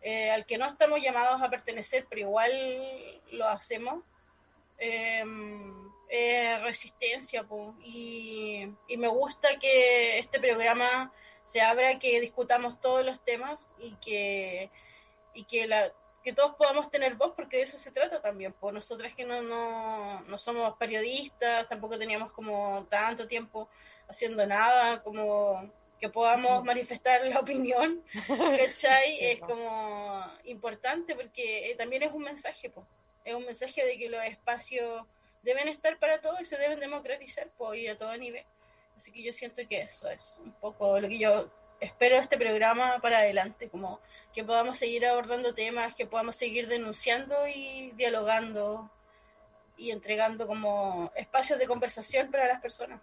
[0.01, 2.51] eh, al que no estamos llamados a pertenecer, pero igual
[3.31, 4.03] lo hacemos.
[4.77, 5.85] Em,
[6.61, 7.45] resistencia
[7.83, 11.11] y, y me gusta que este programa
[11.47, 14.69] se abra, que discutamos todos los temas y que,
[15.33, 15.91] y que, la,
[16.23, 18.53] que todos podamos tener voz, porque de eso se trata también.
[18.53, 23.69] Por nosotras que no, no, no somos periodistas, tampoco teníamos como tanto tiempo
[24.07, 25.69] haciendo nada, como
[25.99, 29.17] que podamos manifestar la opinión, ¿cachai?
[29.21, 32.85] es como importante porque eh, también es un mensaje, pues
[33.23, 35.05] es un mensaje de que los espacios
[35.41, 38.45] deben estar para todos y se deben democratizar pues, y a todo nivel.
[39.05, 41.47] Así que yo siento que eso es un poco lo que yo
[41.79, 43.99] espero de este programa para adelante, como
[44.33, 48.89] que podamos seguir abordando temas, que podamos seguir denunciando y dialogando
[49.77, 52.99] y entregando como espacios de conversación para las personas.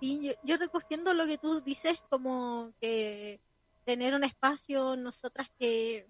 [0.00, 3.40] Y yo, recogiendo lo que tú dices, como que
[3.86, 6.06] tener un espacio, nosotras que,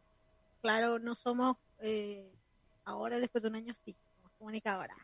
[0.62, 2.28] claro, no somos eh,
[2.84, 3.94] ahora después de un año sí,
[4.40, 4.96] comunicadora.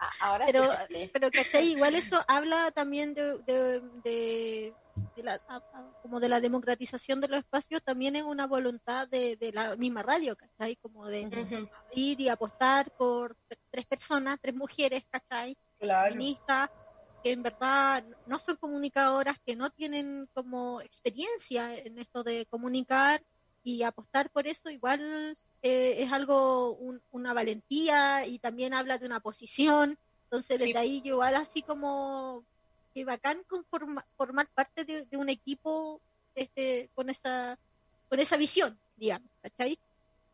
[0.00, 1.68] Ah, ahora pero, sí, pero ¿cachai?
[1.68, 3.38] Igual eso habla también de,
[4.02, 4.74] de,
[5.16, 5.38] la,
[6.00, 10.34] como de la democratización de los espacios, también es una voluntad de, la misma radio,
[10.34, 10.76] ¿cachai?
[10.76, 13.36] Como de ir y apostar por
[13.70, 15.56] tres personas, tres mujeres, ¿cachai?
[15.78, 16.70] Feministas,
[17.22, 23.22] que en verdad no son comunicadoras, que no tienen como experiencia en esto de comunicar
[23.62, 26.76] y apostar por eso igual eh, es algo,
[27.12, 29.96] una valentía y también habla de una posición.
[30.24, 32.44] Entonces, desde ahí yo igual así como
[32.92, 33.44] que bacán
[34.16, 36.00] formar parte de, un equipo
[36.34, 37.58] este, con, esa,
[38.08, 39.78] con esa visión, digamos, ¿cachai?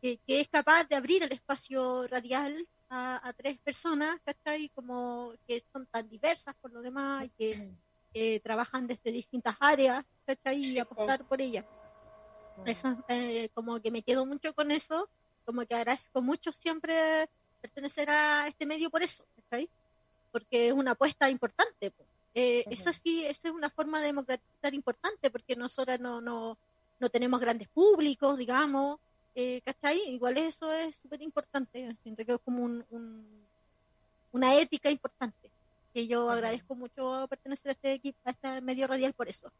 [0.01, 4.69] Que, es capaz de abrir el espacio radial a, tres personas, ¿cachai?
[4.69, 7.73] Como que son tan diversas por lo demás y
[8.11, 10.59] que trabajan desde distintas áreas, ¿cachai?
[10.59, 11.65] Y apostar por ellas.
[12.65, 15.07] Eso, eh, como que me quedo mucho con eso
[15.49, 17.27] como que agradezco mucho siempre
[17.59, 19.23] pertenecer a este medio por eso,
[20.31, 21.91] Porque es una apuesta importante.
[22.35, 26.55] Eh, Eso sí, esa es una forma de democratizar importante, porque nosotros no, no,
[26.99, 28.99] no tenemos grandes públicos, digamos,
[29.33, 29.97] eh, ¿cachai?
[30.09, 32.85] Igual eso es súper importante, siento que es como un,
[34.31, 35.49] una ética importante,
[35.95, 39.51] que yo agradezco mucho pertenecer a este equipo, a este medio radial por eso.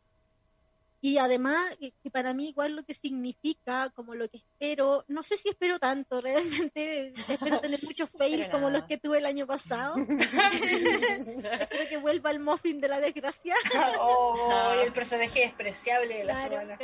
[1.01, 5.37] Y además, que para mí igual lo que significa, como lo que espero, no sé
[5.37, 9.95] si espero tanto, realmente espero tener muchos fails como los que tuve el año pasado.
[9.97, 13.55] espero que vuelva el muffin de la desgracia.
[13.99, 16.77] oh, el personaje despreciable de la semana.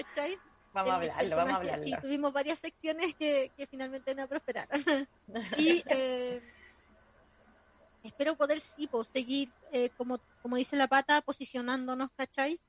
[0.74, 1.86] Vamos a hablarlo, vamos a hablarlo.
[1.86, 5.08] Sí, tuvimos varias secciones que, que finalmente no prosperaron.
[5.58, 6.42] y eh,
[8.04, 12.60] espero poder, sí, pues, seguir, eh, como, como dice la pata, posicionándonos, ¿cachai?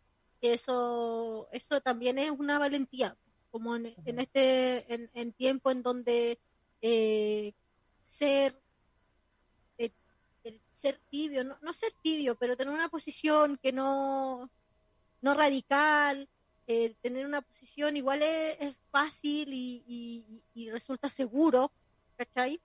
[0.40, 3.16] Eso, eso también es una valentía,
[3.50, 4.84] como en, este
[5.14, 6.38] en, tiempo en donde
[6.82, 7.54] eh,
[8.04, 8.60] ser
[9.78, 9.92] eh,
[10.74, 14.50] ser tibio, no, no, ser tibio, pero tener una posición que no,
[15.20, 16.28] no radical,
[16.66, 21.72] eh, tener una posición igual es, fácil y, y, y, resulta seguro,
[22.16, 22.60] ¿cachai?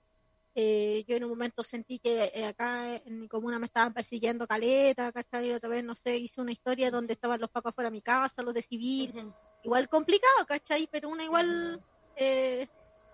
[0.54, 4.45] Eh, yo en un momento sentí que eh, acá en mi comuna me estaban persiguiendo
[4.45, 5.52] caleta, ¿cachai?
[5.54, 8.41] Otra vez, no sé, hice una historia donde estaban los pacos fuera de mi casa,
[8.41, 9.34] los de civil.
[9.64, 10.88] Igual complicado, ¿cachai?
[10.91, 11.82] Pero una igual
[12.16, 12.68] eh,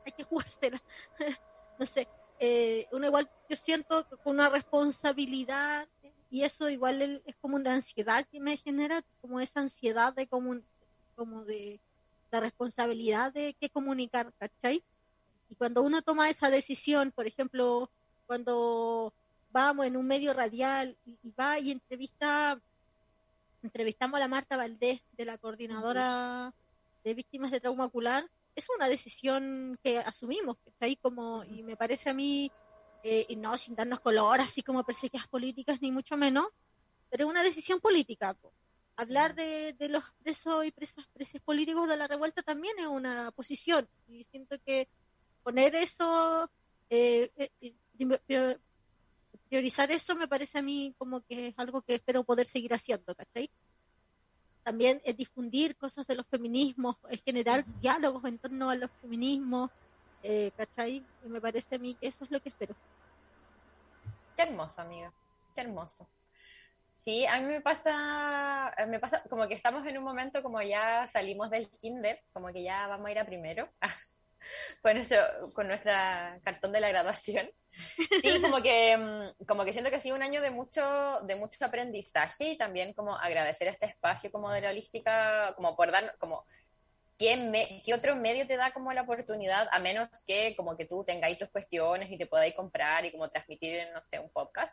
[0.06, 0.82] hay que jugársela.
[1.80, 2.08] no sé,
[2.40, 5.88] eh, una igual yo siento con una responsabilidad
[6.30, 10.60] y eso igual es como una ansiedad que me genera, como esa ansiedad de como,
[11.16, 11.80] como de
[12.32, 14.84] la responsabilidad de qué comunicar, ¿cachai?
[15.50, 17.90] Y cuando uno toma esa decisión, por ejemplo,
[18.26, 19.14] cuando
[19.52, 22.60] vamos en un medio radial y, va y entrevista,
[23.64, 26.54] entrevistamos a la Marta Valdés de la coordinadora
[27.04, 31.64] de víctimas de trauma ocular, es una decisión que asumimos, que está ahí como, y
[31.64, 32.52] me parece a mí,
[33.04, 36.48] eh, y no sin darnos color, así como perseguidas políticas, ni mucho menos,
[37.10, 38.36] pero es una decisión política.
[38.96, 43.32] Hablar de, de los presos y presas, presos políticos de la revuelta también es una
[43.32, 43.88] posición.
[44.08, 44.90] Y siento que
[45.48, 46.52] poner eso,
[46.90, 48.60] eh, eh
[49.48, 53.16] priorizar eso me parece a mí como que es algo que espero poder seguir haciendo,
[53.16, 53.50] ¿cachai?
[54.62, 59.72] También es difundir cosas de los feminismos, es generar diálogos en torno a los feminismos,
[60.22, 61.02] eh, ¿cachai?
[61.24, 62.76] Y me parece a mí que eso es lo que espero.
[64.36, 65.14] Qué hermoso, amiga,
[65.56, 66.10] qué hermoso.
[66.98, 71.08] Sí, a mí me pasa, me pasa como que estamos en un momento como ya
[71.08, 73.70] salimos del kinder, como que ya vamos a ir a primero
[74.82, 75.20] con nuestro,
[75.54, 77.50] con nuestra cartón de la graduación.
[78.22, 81.36] Sí, como que, mm, como que siento que ha sido un año de mucho, de
[81.36, 86.16] mucho aprendizaje y también como agradecer este espacio como de la holística, como por dar,
[86.18, 86.46] como
[87.18, 91.04] ¿Qué, ¿qué, otro medio te da como la oportunidad, a menos que como que tú
[91.04, 94.72] tengáis tus cuestiones y te podáis comprar y como transmitir en, no sé, un podcast?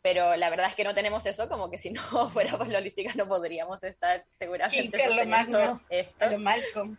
[0.00, 2.78] Pero la verdad es que no tenemos eso, como que si no fuera por la
[2.78, 6.38] holística no podríamos estar seguramente sosteniendo esto.
[6.38, 6.96] Malcolm.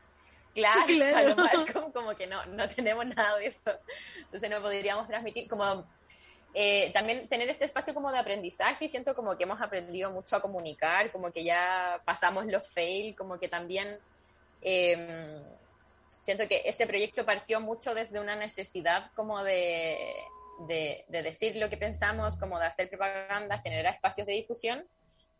[0.57, 1.17] Claro, claro.
[1.17, 3.71] a lo Malcolm como que no, no tenemos nada de eso.
[4.17, 5.87] Entonces no podríamos transmitir como...
[6.53, 10.35] Eh, también tener este espacio como de aprendizaje y siento como que hemos aprendido mucho
[10.35, 13.87] a comunicar, como que ya pasamos los fail, como que también
[14.63, 15.39] eh,
[16.23, 20.15] siento que este proyecto partió mucho desde una necesidad como de,
[20.67, 24.87] de, de, decir lo que pensamos, como de hacer propaganda, generar espacios de difusión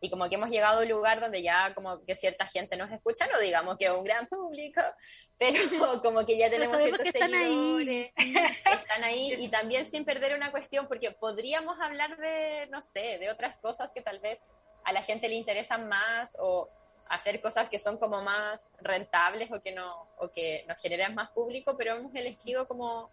[0.00, 2.90] y como que hemos llegado a un lugar donde ya como que cierta gente nos
[2.90, 4.80] escucha, no digamos que un gran público,
[5.38, 8.34] pero como que ya tenemos ciertos están seguidores, ahí.
[8.72, 13.30] están ahí y también sin perder una cuestión, porque podríamos hablar de, no sé, de
[13.30, 14.40] otras cosas que tal vez
[14.84, 16.68] a la gente le interesan más o
[17.08, 21.30] hacer cosas que son como más rentables o que no o que nos generan más
[21.30, 23.10] público, pero hemos elegido como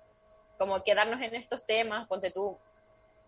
[0.58, 2.58] como quedarnos en estos temas, ponte tú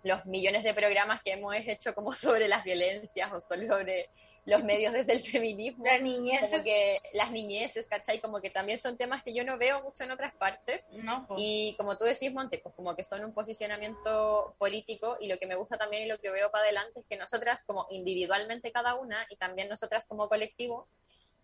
[0.07, 4.09] los millones de programas que hemos hecho como sobre las violencias o sobre
[4.45, 5.85] los medios desde el feminismo.
[5.85, 6.49] Las niñeces.
[6.49, 8.19] Como que las niñeces, ¿cachai?
[8.19, 10.81] Como que también son temas que yo no veo mucho en otras partes.
[10.91, 15.37] No, Y como tú decís, Monte, pues como que son un posicionamiento político y lo
[15.37, 18.71] que me gusta también y lo que veo para adelante es que nosotras como individualmente
[18.71, 20.87] cada una y también nosotras como colectivo,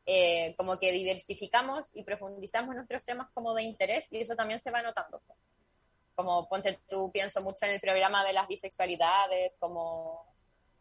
[0.06, 4.72] eh, como que diversificamos y profundizamos nuestros temas como de interés y eso también se
[4.72, 5.22] va notando
[6.16, 10.26] como ponte tú, pienso mucho en el programa de las bisexualidades, como,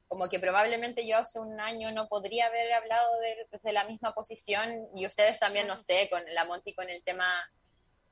[0.09, 4.15] como que probablemente yo hace un año no podría haber hablado de, desde la misma
[4.15, 7.27] posición y ustedes también, no sé, con la Monty con el tema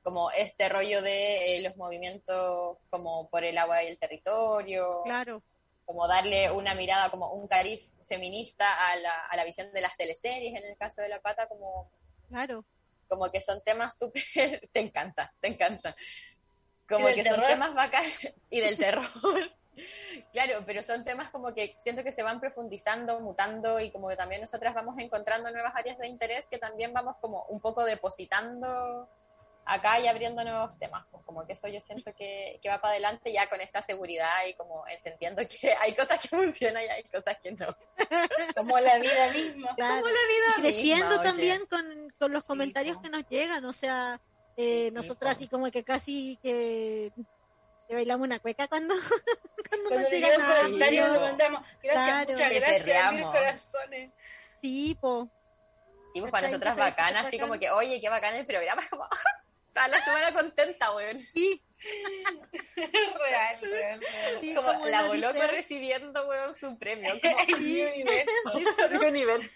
[0.01, 5.01] como este rollo de eh, los movimientos como por el agua y el territorio.
[5.03, 5.43] Claro.
[5.85, 9.95] Como darle una mirada, como un cariz feminista a la, a la visión de las
[9.97, 11.91] teleseries, en el caso de La Pata, como...
[12.29, 12.65] Claro.
[13.07, 14.69] Como que son temas súper...
[14.73, 15.95] te encanta, te encanta
[16.91, 19.07] como que son temas bacanes y del terror.
[20.31, 24.15] claro, pero son temas como que siento que se van profundizando, mutando y como que
[24.15, 29.09] también nosotras vamos encontrando nuevas áreas de interés que también vamos como un poco depositando
[29.65, 31.05] acá y abriendo nuevos temas.
[31.11, 34.45] Pues como que eso yo siento que, que, va para adelante ya con esta seguridad
[34.47, 37.75] y como entendiendo que hay cosas que funcionan y hay cosas que no.
[38.55, 39.75] como la vida misma.
[39.75, 44.19] Como la vida creciendo también con, con, los comentarios que nos llegan, o sea
[44.61, 47.11] eh, nosotras así como que casi que,
[47.87, 48.93] que bailamos una cueca cuando,
[49.69, 52.31] cuando, cuando nos llegan el comentario nos mandamos gracias, claro.
[52.31, 54.11] muchas gracias, mil corazones.
[54.61, 55.29] Sí, po.
[56.13, 59.07] Sí, pues para nosotras bacana, así como que, oye, qué bacán el programa, como,
[59.67, 61.19] está la semana contenta, weón.
[61.19, 61.63] Sí.
[62.75, 64.39] real, real, real.
[64.39, 67.19] Sí, como, como la voló recibiendo, weón, su premio.
[67.19, 67.81] Como, sí.
[67.81, 69.07] universo.
[69.07, 69.49] universo.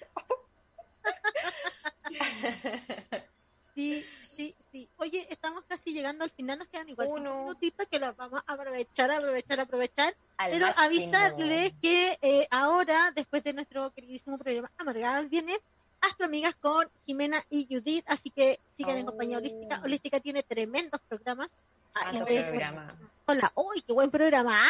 [3.75, 4.89] Sí, sí, sí.
[4.97, 8.53] Oye, estamos casi llegando al final, nos quedan igual cinco minutitos que los vamos a
[8.53, 10.15] aprovechar, aprovechar, aprovechar.
[10.37, 15.57] pero avisarles que eh, ahora, después de nuestro queridísimo programa Amargadas, viene
[15.99, 19.79] Astro Amigas con Jimena y Judith, así que sigan en compañía holística.
[19.81, 19.85] Oh.
[19.85, 21.49] Holística tiene tremendos programas.
[21.95, 22.87] Ah, programa.
[23.27, 24.61] Hola, uy, qué buen programa.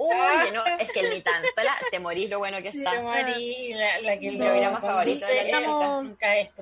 [0.00, 2.92] Uy, no, es que el ni tan sola te morís lo bueno que está.
[2.92, 6.06] Te morís, la, la que el programa favorito de la Estamos,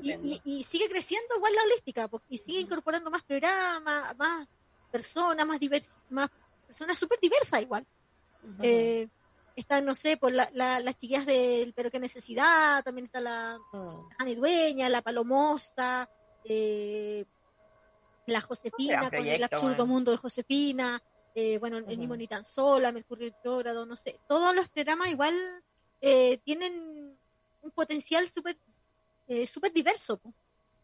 [0.03, 4.49] y, y, y, sigue creciendo igual la holística, porque, y sigue incorporando más programas, más
[4.91, 6.29] personas, más divers, más
[6.67, 7.87] personas súper diversas igual.
[8.43, 8.65] Uh -huh.
[8.65, 9.09] eh,
[9.57, 13.59] están, no sé, por la, la, las chiquillas del Pero qué necesidad, también está la
[13.73, 16.09] uh Ani Dueña, la Palomosa,
[16.45, 17.25] eh,
[18.33, 19.87] la Josefina, con el absurdo bueno.
[19.87, 21.03] mundo de Josefina,
[21.35, 21.97] eh, bueno, el uh -huh.
[21.99, 24.19] mismo Ni tan sola, Mercurio retrógrado, no sé.
[24.29, 25.35] Todos los programas igual
[26.01, 27.17] eh, tienen
[27.63, 28.57] un potencial súper
[29.29, 30.17] eh, super diverso.
[30.19, 30.33] Po.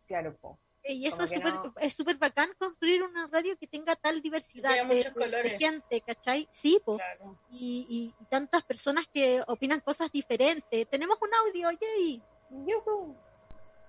[0.06, 0.58] Claro, po.
[0.88, 4.94] Y eso es súper no- es bacán construir una radio que tenga tal diversidad de,
[4.94, 5.56] de colores.
[5.58, 6.48] gente, ¿cachai?
[6.52, 6.96] Sí, po.
[6.96, 7.36] Claro.
[7.50, 10.86] Y, y- y tantas personas que opinan cosas diferentes.
[10.88, 12.22] Tenemos un audio, yay.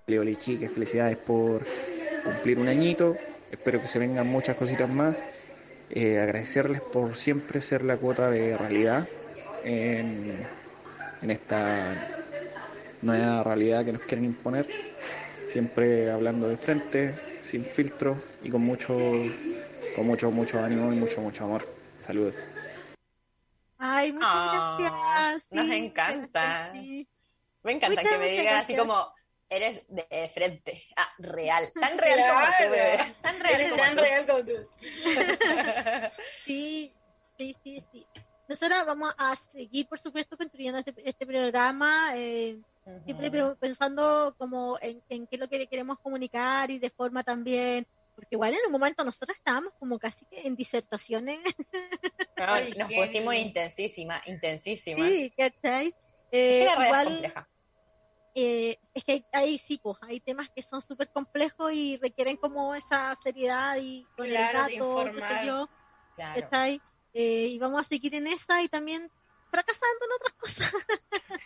[0.06, 1.64] Leoli chiques, felicidades por
[2.24, 3.16] cumplir un añito.
[3.50, 5.16] Espero que se vengan muchas cositas más.
[5.90, 9.08] Eh, agradecerles por siempre ser la cuota de realidad
[9.62, 10.50] en,
[11.22, 12.08] en esta
[13.02, 14.68] nueva realidad que nos quieren imponer.
[15.46, 18.96] Siempre hablando de frente, sin filtro y con mucho,
[19.92, 21.62] con mucho, mucho ánimo y mucho, mucho amor.
[21.98, 22.36] Saludos.
[23.78, 25.42] Ay, muchas Ah, gracias.
[25.50, 26.72] nos sí, encanta.
[26.72, 27.08] sí.
[27.62, 29.12] Me encanta Muchas, que me digan así como,
[29.50, 30.84] eres de frente.
[30.96, 31.70] Ah, real.
[31.80, 33.14] Tan real como tú, bebé.
[33.22, 34.02] Tan real Eres como tan tú.
[34.02, 34.68] real como tú.
[36.44, 36.92] Sí,
[37.36, 38.06] sí, sí, sí.
[38.48, 42.58] Nosotros vamos a seguir, por supuesto, construyendo este, este programa, eh,
[43.04, 43.30] siempre
[43.60, 48.28] pensando como en, en qué es lo que queremos comunicar y de forma también, porque
[48.36, 51.40] igual en un momento nosotros estábamos como casi que en disertaciones,
[52.38, 55.04] No, nos pusimos intensísima, intensísima.
[55.06, 55.88] sí, ¿cachai?
[55.88, 55.94] Es
[56.32, 57.48] Eh, que la red es igual, compleja.
[58.40, 62.36] Eh, es que hay, hay sí, pues, hay temas que son súper complejos y requieren
[62.36, 65.68] como esa seriedad y con Claro, el dato, qué sé yo,
[66.14, 66.40] Claro.
[66.40, 66.80] ¿cachai?
[67.14, 69.10] Eh, y vamos a seguir en esa y también
[69.50, 70.74] fracasando en otras cosas.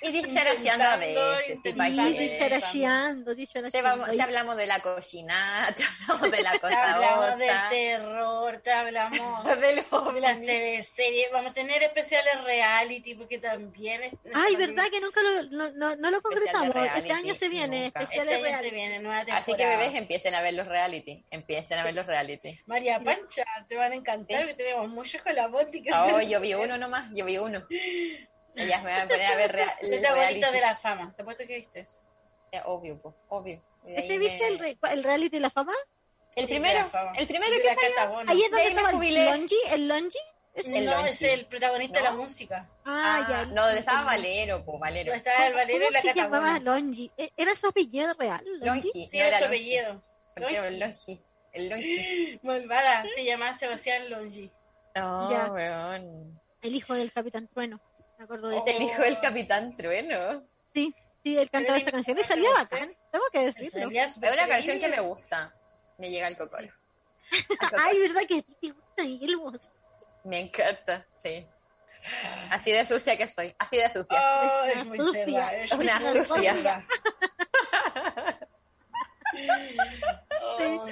[0.01, 1.49] Y dicharacheando a veces.
[1.51, 2.03] Intentando.
[2.19, 3.35] dicharasheando,
[3.71, 7.51] Te, vamos, te hablamos de la cocina, te hablamos de la Te cosa hablamos del
[7.71, 11.27] terror, te hablamos de los de las teleseries.
[11.33, 14.03] Vamos a tener especiales reality porque también.
[14.03, 16.75] es- Ay, ¿verdad que nunca lo, no, no, no lo concretamos?
[16.75, 18.01] reality, Este año se viene, nunca.
[18.01, 18.73] Este especiales año se reales.
[18.73, 19.41] viene nueva temporada.
[19.43, 22.59] Así que bebés empiecen a ver los reality, empiecen a ver los reality.
[22.67, 24.49] María Pancha, te van a encantar Sí.
[24.49, 26.05] porque tenemos muchos con la bótica.
[26.07, 27.65] Oh, yo vi uno nomás, yo vi uno.
[28.55, 31.13] Ellas me van a poner a ver rea- el bolita de la fama.
[31.17, 31.87] Te apuesto que viste.
[32.53, 33.63] Eh, Obvio, po, obvio.
[33.87, 35.73] Y de ¿Ese viste me- el, re- el reality de la fama?
[36.37, 37.95] El Sí, primero, de el primero De que salió.
[37.95, 38.31] Catabono.
[38.31, 39.25] Ahí es De donde estaba el jubilé.
[39.31, 40.19] Longi, el Longi.
[40.55, 41.09] ¿Es El no, Longi.
[41.09, 42.11] es el protagonista de ¿No?
[42.11, 42.69] la música.
[42.85, 43.45] Ah, Ah, ya.
[43.47, 45.15] no, donde estaba Valero, po, Valero.
[45.15, 46.75] Estaba el Valero y ¿Cómo la se llamaba Catabono.
[46.75, 47.11] Longi?
[47.17, 48.45] ¿E- ¿Era su apellido real?
[48.61, 49.57] Longi, Sí, no era su Longi.
[49.57, 50.03] apellido.
[50.35, 51.23] Porque era el Longi.
[51.55, 52.41] El Longi.
[52.43, 54.51] Malvada, se llama Sebastián Longi.
[54.95, 56.41] No, weón.
[56.63, 57.81] El hijo del Capitán Trueno.
[58.19, 58.67] Me acuerdo de eso.
[58.69, 60.43] el hijo del Capitán Trueno.
[60.75, 62.95] Sí, sí, él cantaba esa canción y salía bacán.
[63.11, 63.91] Tengo que decirlo.
[63.91, 65.53] Es una canción que me gusta.
[65.99, 66.69] Me llega el cocoro.
[67.79, 69.59] Ay, ¿verdad que a ti te gusta Miguel Bosé?
[70.25, 71.47] Me encanta, sí.
[72.51, 74.21] Así de sucia que soy, así de sucia.
[74.21, 75.47] Oh, es muy Sucia.
[75.63, 76.55] es Una muy sucia.
[76.55, 76.87] cerda.
[80.45, 80.87] Oh,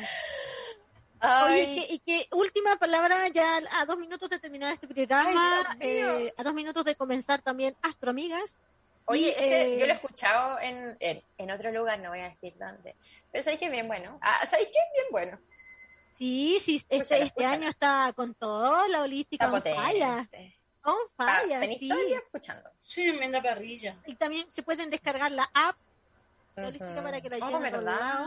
[1.21, 4.89] Ay, Oye, ¿y qué, y qué última palabra ya a dos minutos de terminar este
[4.89, 8.57] programa, Ay, eh, a dos minutos de comenzar también Astro Amigas.
[9.05, 12.21] Oye, Y, ese eh, yo lo he escuchado en, en, en otro lugar, no voy
[12.21, 12.95] a decir dónde.
[13.33, 14.19] Pero sabéis que es bien bueno.
[14.23, 15.39] Ah, sabéis que es bien bueno.
[16.17, 17.55] Sí, sí, este, Escúchala, este escúchala.
[17.55, 20.57] año está con todo, la holística Está on falla, potente.
[20.85, 21.91] on Ah, falla, sí.
[22.15, 22.71] escuchando.
[22.83, 23.97] sí, tremenda parrilla.
[24.07, 25.77] Y también se pueden descargar la app
[26.57, 28.27] La holística para que la Oh, lleven ¿verdad?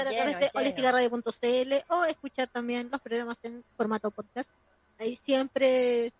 [0.00, 0.60] Escuchar a Lleno, través de lleno.
[0.60, 4.50] holisticaradio.cl o escuchar también los programas en formato podcast.
[4.98, 6.12] Ahí siempre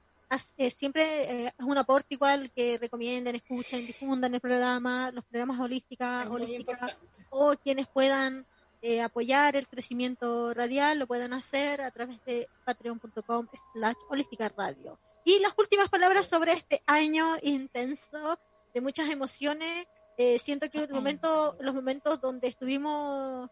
[0.58, 1.04] eh, siempre
[1.44, 6.96] eh, es un aporte igual que recomienden, escuchen, difundan el programa, los programas holística, holística
[7.30, 8.44] o quienes puedan
[8.82, 14.98] eh, apoyar el crecimiento radial lo pueden hacer a través de patreon.com slash holística radio.
[15.24, 18.38] Y las últimas palabras sobre este año intenso
[18.74, 19.86] de muchas emociones.
[20.18, 23.50] Eh, siento que el momento, los momentos donde estuvimos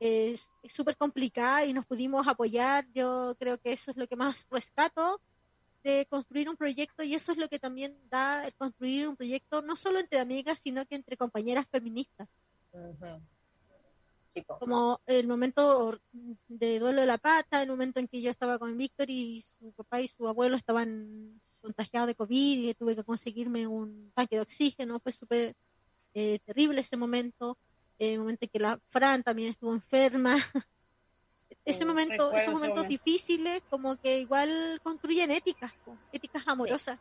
[0.00, 4.16] eh, es súper complicada y nos pudimos apoyar, yo creo que eso es lo que
[4.16, 5.20] más rescato
[5.82, 9.62] de construir un proyecto y eso es lo que también da el construir un proyecto
[9.62, 12.28] no solo entre amigas, sino que entre compañeras feministas.
[14.60, 15.98] Como el momento
[16.48, 19.72] de duelo de la pata, el momento en que yo estaba con Víctor y su
[19.72, 24.42] papá y su abuelo estaban contagiados de COVID y tuve que conseguirme un tanque de
[24.42, 25.54] oxígeno, fue súper
[26.14, 27.56] eh, terrible ese momento,
[27.98, 30.36] el momento en que la Fran también estuvo enferma.
[31.64, 32.88] ese Sí, momento, recuerdo esos momentos momento.
[33.04, 35.72] difíciles como que igual construyen éticas,
[36.12, 36.98] éticas amorosas.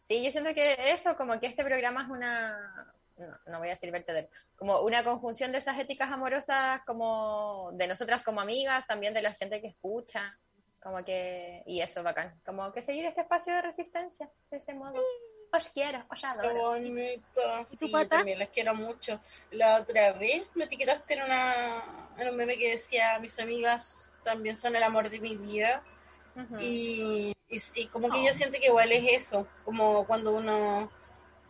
[0.00, 3.72] Sí, yo siento que eso, como que este programa es una, no, no voy a
[3.72, 9.14] decir vertedero, como una conjunción de esas éticas amorosas, como de nosotras como amigas, también
[9.14, 10.36] de la gente que escucha,
[10.82, 15.00] como que, y eso bacán, como que seguir este espacio de resistencia, de ese modo.
[15.54, 16.54] Os quiero, os Qué adoro.
[16.54, 17.40] bonito.
[17.70, 18.16] ¿Y tu Sí, pata?
[18.18, 19.20] también las quiero mucho.
[19.50, 21.82] La otra vez me etiquetaste en, una,
[22.18, 25.82] en un meme que decía: Mis amigas también son el amor de mi vida.
[26.58, 28.26] Y, y sí, como que Oh.
[28.26, 29.46] yo siento que igual es eso.
[29.64, 30.90] Como cuando uno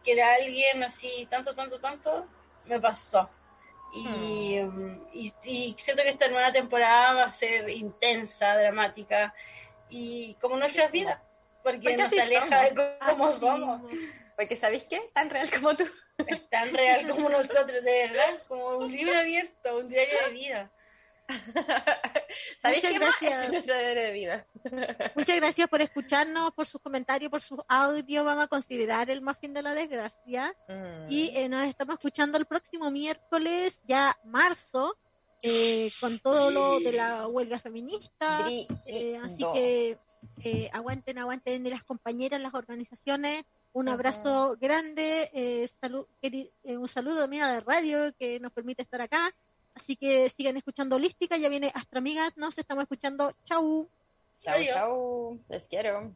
[0.02, 2.26] quiere a alguien así, tanto, tanto, tanto,
[2.66, 3.30] me pasó.
[3.94, 9.32] Y, mm, y, y siento que esta nueva temporada va a ser intensa, dramática
[9.90, 11.20] y como nuestras vidas,
[11.62, 13.82] porque Porque nos aleja de cómo Así somos.
[13.82, 14.12] mismo.
[14.36, 15.00] Porque ¿sabéis qué?
[15.14, 15.84] Tan real como tú.
[16.26, 20.70] Es tan real como nosotros, de verdad, como un libro abierto, un diario de vida.
[22.62, 23.14] ¿Sabéis Muchas qué más?
[23.20, 23.44] gracias.
[23.44, 24.46] Es nuestro deber de vida.
[25.14, 28.24] Muchas gracias por escucharnos, por sus comentarios, por sus audios.
[28.24, 30.54] Vamos a considerar el muffin de la desgracia.
[30.68, 31.10] Mm.
[31.10, 34.96] Y eh, nos estamos escuchando el próximo miércoles, ya marzo,
[35.42, 38.46] eh, con todo lo de la huelga feminista.
[38.86, 39.98] Eh, así que
[40.44, 43.44] eh, aguanten, aguanten las compañeras, las organizaciones.
[43.72, 43.94] Un Ajá.
[43.94, 49.00] abrazo grande, eh, salu- queri- eh, un saludo mira de radio que nos permite estar
[49.00, 49.34] acá.
[49.74, 53.32] Así que sigan escuchando Holística, ya viene Astra Amigas, nos estamos escuchando.
[53.44, 53.88] Chau.
[54.42, 54.74] Chau, Adiós.
[54.74, 55.38] chau.
[55.48, 56.12] Les quiero.